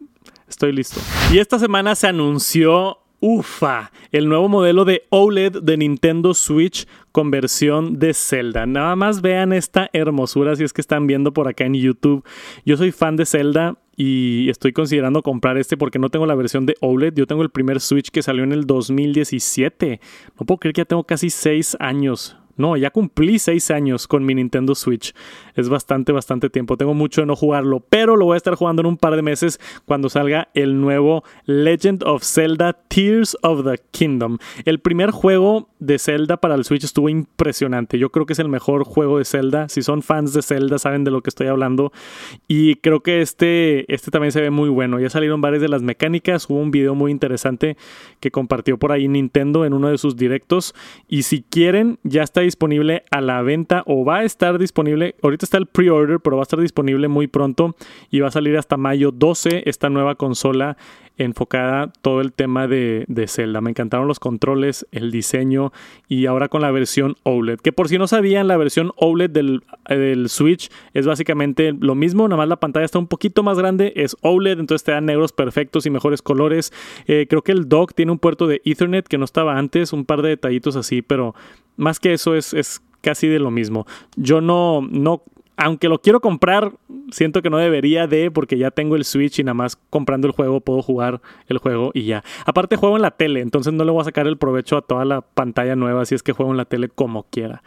Estoy 0.49 0.73
listo. 0.73 1.01
Y 1.33 1.39
esta 1.39 1.59
semana 1.59 1.97
se 1.97 2.07
anunció 2.07 2.99
UFA, 3.21 3.93
el 4.13 4.29
nuevo 4.29 4.49
modelo 4.49 4.85
de 4.85 5.05
OLED 5.11 5.63
de 5.63 5.77
Nintendo 5.77 6.35
Switch 6.35 6.87
con 7.13 7.31
versión 7.31 7.99
de 7.99 8.15
Zelda. 8.15 8.67
Nada 8.67 8.97
más 8.97 9.23
vean 9.23 9.53
esta 9.53 9.89
hermosura 9.93 10.57
si 10.57 10.65
es 10.65 10.73
que 10.73 10.81
están 10.81 11.07
viendo 11.07 11.33
por 11.33 11.49
acá 11.49 11.65
en 11.65 11.75
YouTube. 11.75 12.25
Yo 12.65 12.77
soy 12.77 12.93
fan 12.93 13.17
de 13.17 13.27
Zelda 13.27 13.77
y 13.97 14.49
estoy 14.51 14.73
considerando 14.73 15.23
comprar 15.23 15.57
este 15.57 15.77
porque 15.77 15.99
no 15.99 16.11
tengo 16.11 16.27
la 16.27 16.35
versión 16.35 16.67
de 16.67 16.77
OLED. 16.81 17.15
Yo 17.15 17.27
tengo 17.27 17.43
el 17.43 17.51
primer 17.51 17.81
Switch 17.81 18.11
que 18.11 18.23
salió 18.23 18.45
en 18.45 18.53
el 18.53 18.67
2017. 18.67 20.01
No 20.39 20.47
puedo 20.47 20.59
creer 20.59 20.75
que 20.75 20.81
ya 20.81 20.87
tengo 20.87 21.05
casi 21.05 21.31
6 21.31 21.79
años 21.81 22.37
no, 22.57 22.77
ya 22.77 22.90
cumplí 22.90 23.38
seis 23.38 23.71
años 23.71 24.07
con 24.07 24.25
mi 24.25 24.35
Nintendo 24.35 24.75
Switch. 24.75 25.14
Es 25.55 25.69
bastante, 25.69 26.12
bastante 26.12 26.51
tiempo. 26.51 26.77
Tengo 26.77 26.95
mucho 26.95 27.21
de 27.21 27.27
no 27.27 27.37
jugarlo, 27.37 27.81
pero 27.81 28.16
lo 28.16 28.27
voy 28.27 28.35
a 28.35 28.37
estar 28.38 28.55
jugando 28.55 28.81
en 28.81 28.87
un 28.87 28.97
par 28.97 29.16
de 29.16 29.23
meses 29.23 29.61
cuando 29.85 30.09
salga 30.09 30.49
el 30.55 30.81
nuevo 30.81 31.25
Legend 31.45 32.03
of 32.05 32.23
Zelda 32.23 32.73
Tears 32.88 33.37
of 33.42 33.64
the 33.64 33.81
Kingdom. 33.90 34.38
El 34.64 34.81
primer 34.81 35.11
juego 35.11 35.69
de 35.79 35.99
Zelda 35.99 36.38
para 36.38 36.55
el 36.55 36.64
Switch 36.64 36.85
estuvo 36.85 37.09
impresionante. 37.09 37.99
Yo 37.99 38.11
creo 38.11 38.27
que 38.27 38.33
es 38.33 38.38
el 38.38 38.49
mejor 38.49 38.85
juego 38.85 39.19
de 39.19 39.25
Zelda. 39.25 39.69
Si 39.69 39.83
son 39.83 40.03
fans 40.03 40.33
de 40.33 40.42
Zelda, 40.42 40.79
saben 40.79 41.05
de 41.05 41.11
lo 41.11 41.23
que 41.23 41.31
estoy 41.31 41.49
hablando. 41.49 41.92
Y 42.49 42.77
creo 42.77 43.01
que 43.01 43.21
este, 43.21 43.92
este 43.92 44.11
también 44.11 44.33
se 44.33 44.40
ve 44.40 44.51
muy 44.51 44.69
bueno. 44.69 44.99
Ya 44.99 45.11
salieron 45.11 45.40
varias 45.40 45.62
de 45.62 45.69
las 45.69 45.83
mecánicas. 45.83 46.49
Hubo 46.49 46.59
un 46.59 46.71
video 46.71 46.95
muy 46.95 47.11
interesante 47.11 47.77
que 48.21 48.31
compartió 48.31 48.79
por 48.79 48.92
ahí 48.92 49.09
Nintendo 49.09 49.64
en 49.64 49.75
uno 49.75 49.88
de 49.88 49.99
sus 49.99 50.16
directos. 50.16 50.75
Y 51.09 51.23
si 51.23 51.42
quieren, 51.42 51.99
ya 52.03 52.23
está 52.23 52.46
disponible 52.47 53.05
a 53.11 53.21
la 53.21 53.43
venta 53.43 53.83
o 53.87 54.05
va 54.05 54.19
a 54.19 54.25
estar 54.25 54.59
disponible, 54.59 55.15
ahorita 55.23 55.45
está 55.45 55.59
el 55.59 55.67
pre-order, 55.67 56.21
pero 56.21 56.37
va 56.37 56.43
a 56.43 56.45
estar 56.45 56.61
disponible 56.61 57.09
muy 57.09 57.27
pronto 57.27 57.77
y 58.11 58.21
va 58.21 58.29
a 58.29 58.31
salir 58.31 58.57
hasta 58.57 58.77
mayo 58.77 59.11
12 59.13 59.69
esta 59.69 59.91
nueva 59.91 60.15
consola 60.15 60.77
enfocada 61.19 61.93
todo 62.03 62.21
el 62.21 62.33
tema 62.33 62.67
de, 62.69 63.07
Zelda. 63.29 63.61
Me 63.61 63.71
encantaron 63.71 64.07
los 64.07 64.21
controles, 64.21 64.87
el 64.93 65.11
diseño 65.11 65.73
y 66.09 66.27
ahora 66.27 66.49
con 66.49 66.63
la 66.63 66.71
versión 66.71 67.17
OLED. 67.23 67.59
Que 67.61 67.73
por 67.73 67.89
si 67.89 67.99
no 67.99 68.07
sabían, 68.07 68.49
la 68.49 68.57
versión 68.57 68.93
OLED 68.97 69.31
del, 69.31 69.63
del, 69.89 70.29
Switch 70.29 70.71
es 70.93 71.07
básicamente 71.07 71.75
lo 71.79 71.95
mismo, 71.95 72.29
nada 72.29 72.39
más 72.39 72.49
la 72.49 72.61
pantalla 72.61 72.85
está 72.85 72.99
un 72.99 73.07
poquito 73.07 73.43
más 73.43 73.59
grande, 73.59 73.93
es 73.97 74.17
OLED, 74.21 74.61
entonces 74.61 74.85
te 74.85 74.93
dan 74.93 75.07
negros 75.07 75.33
perfectos 75.33 75.87
y 75.87 75.91
mejores 75.91 76.23
colores. 76.23 76.73
Eh, 77.07 77.27
creo 77.29 77.43
que 77.43 77.53
el 77.53 77.69
dock 77.69 77.95
tiene 77.95 78.13
un 78.13 78.19
puerto 78.19 78.47
de 78.47 78.61
Ethernet 78.65 79.07
que 79.09 79.19
no 79.19 79.25
estaba 79.25 79.59
antes, 79.59 79.93
un 79.93 80.05
par 80.05 80.23
de 80.23 80.31
detallitos 80.31 80.77
así, 80.77 81.03
pero 81.03 81.35
más 81.77 82.01
que 82.01 82.12
eso 82.12 82.35
es, 82.35 82.55
es 82.55 82.83
casi 83.01 83.29
de 83.29 83.39
lo 83.39 83.51
mismo. 83.51 83.87
Yo 84.17 84.41
no, 84.41 84.87
no 84.91 85.23
aunque 85.57 85.89
lo 85.89 86.01
quiero 86.01 86.21
comprar, 86.21 86.73
siento 87.11 87.41
que 87.41 87.51
no 87.51 87.59
debería 87.59 88.07
de, 88.07 88.31
porque 88.31 88.59
ya 88.59 88.71
tengo 88.71 88.95
el 88.95 89.05
Switch 89.05 89.39
y 89.39 89.45
nada 89.45 89.55
más 89.55 89.77
comprando 89.91 90.27
el 90.27 90.33
juego 90.33 90.61
puedo 90.61 90.83
jugar 90.83 91.23
el 91.49 91.59
juego 91.59 91.91
y 91.95 92.05
ya. 92.05 92.23
Aparte 92.45 92.77
juego 92.77 92.97
en 92.97 93.03
la 93.03 93.12
tele, 93.12 93.41
entonces 93.41 93.73
no 93.73 93.85
le 93.85 93.91
voy 93.91 94.03
a 94.03 94.05
sacar 94.05 94.27
el 94.27 94.37
provecho 94.37 94.77
a 94.77 94.83
toda 94.83 95.05
la 95.05 95.23
pantalla 95.23 95.75
nueva 95.75 96.05
si 96.05 96.15
es 96.15 96.23
que 96.23 96.33
juego 96.33 96.51
en 96.51 96.59
la 96.59 96.67
tele 96.67 96.89
como 96.89 97.25
quiera. 97.25 97.62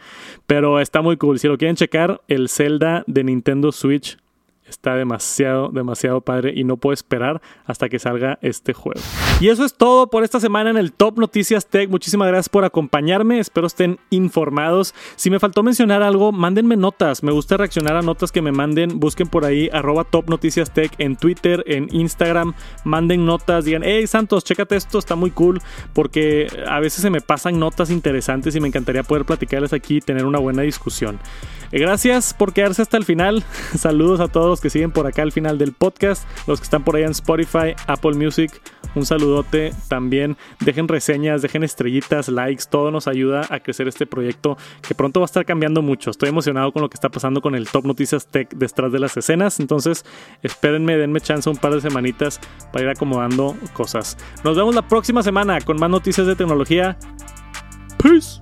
Pero 0.46 0.78
está 0.80 1.02
muy 1.02 1.16
cool. 1.16 1.38
Si 1.38 1.48
lo 1.48 1.58
quieren 1.58 1.76
checar, 1.76 2.20
el 2.28 2.48
Zelda 2.48 3.02
de 3.06 3.24
Nintendo 3.24 3.72
Switch 3.72 4.18
está 4.70 4.94
demasiado, 4.94 5.68
demasiado 5.68 6.20
padre 6.20 6.52
y 6.54 6.64
no 6.64 6.76
puedo 6.76 6.94
esperar 6.94 7.42
hasta 7.66 7.88
que 7.88 7.98
salga 7.98 8.38
este 8.40 8.72
juego. 8.72 9.00
Y 9.40 9.48
eso 9.48 9.64
es 9.64 9.74
todo 9.74 10.08
por 10.08 10.24
esta 10.24 10.40
semana 10.40 10.70
en 10.70 10.76
el 10.76 10.92
Top 10.92 11.18
Noticias 11.18 11.66
Tech. 11.66 11.90
Muchísimas 11.90 12.28
gracias 12.28 12.48
por 12.48 12.64
acompañarme. 12.64 13.38
Espero 13.38 13.66
estén 13.66 13.98
informados. 14.10 14.94
Si 15.16 15.30
me 15.30 15.40
faltó 15.40 15.62
mencionar 15.62 16.02
algo, 16.02 16.32
mándenme 16.32 16.76
notas. 16.76 17.22
Me 17.22 17.32
gusta 17.32 17.56
reaccionar 17.56 17.96
a 17.96 18.02
notas 18.02 18.32
que 18.32 18.42
me 18.42 18.52
manden. 18.52 19.00
Busquen 19.00 19.28
por 19.28 19.44
ahí 19.44 19.68
arroba 19.72 20.04
Top 20.04 20.28
Noticias 20.28 20.72
Tech 20.72 20.92
en 20.98 21.16
Twitter, 21.16 21.64
en 21.66 21.88
Instagram. 21.94 22.54
Manden 22.84 23.26
notas. 23.26 23.64
Digan, 23.64 23.82
hey 23.84 24.06
Santos, 24.06 24.44
chécate 24.44 24.76
esto, 24.76 24.98
está 24.98 25.16
muy 25.16 25.30
cool. 25.30 25.60
Porque 25.92 26.46
a 26.66 26.80
veces 26.80 27.02
se 27.02 27.10
me 27.10 27.20
pasan 27.20 27.58
notas 27.58 27.90
interesantes 27.90 28.54
y 28.56 28.60
me 28.60 28.68
encantaría 28.68 29.02
poder 29.02 29.24
platicarles 29.24 29.72
aquí 29.72 29.96
y 29.96 30.00
tener 30.00 30.26
una 30.26 30.38
buena 30.38 30.62
discusión. 30.62 31.18
Gracias 31.72 32.34
por 32.34 32.52
quedarse 32.52 32.82
hasta 32.82 32.96
el 32.96 33.04
final. 33.04 33.44
Saludos 33.78 34.20
a 34.20 34.28
todos 34.28 34.59
que 34.60 34.70
siguen 34.70 34.92
por 34.92 35.06
acá 35.06 35.22
al 35.22 35.32
final 35.32 35.58
del 35.58 35.72
podcast, 35.72 36.28
los 36.46 36.60
que 36.60 36.64
están 36.64 36.84
por 36.84 36.96
allá 36.96 37.06
en 37.06 37.12
Spotify, 37.12 37.74
Apple 37.86 38.14
Music. 38.14 38.60
Un 38.94 39.06
saludote 39.06 39.72
también. 39.88 40.36
Dejen 40.60 40.88
reseñas, 40.88 41.42
dejen 41.42 41.62
estrellitas, 41.62 42.28
likes. 42.28 42.64
Todo 42.68 42.90
nos 42.90 43.06
ayuda 43.06 43.46
a 43.48 43.60
crecer 43.60 43.88
este 43.88 44.06
proyecto 44.06 44.56
que 44.86 44.94
pronto 44.94 45.20
va 45.20 45.24
a 45.24 45.26
estar 45.26 45.44
cambiando 45.44 45.80
mucho. 45.82 46.10
Estoy 46.10 46.30
emocionado 46.30 46.72
con 46.72 46.82
lo 46.82 46.90
que 46.90 46.94
está 46.94 47.08
pasando 47.08 47.40
con 47.40 47.54
el 47.54 47.68
Top 47.68 47.84
Noticias 47.84 48.26
Tech 48.26 48.52
detrás 48.54 48.92
de 48.92 48.98
las 48.98 49.16
escenas. 49.16 49.60
Entonces, 49.60 50.04
espérenme, 50.42 50.96
denme 50.96 51.20
chance 51.20 51.48
un 51.48 51.56
par 51.56 51.74
de 51.74 51.80
semanitas 51.80 52.40
para 52.72 52.84
ir 52.84 52.90
acomodando 52.90 53.56
cosas. 53.72 54.16
Nos 54.44 54.56
vemos 54.56 54.74
la 54.74 54.86
próxima 54.86 55.22
semana 55.22 55.60
con 55.60 55.78
más 55.78 55.90
noticias 55.90 56.26
de 56.26 56.36
tecnología. 56.36 56.98
Peace. 57.98 58.40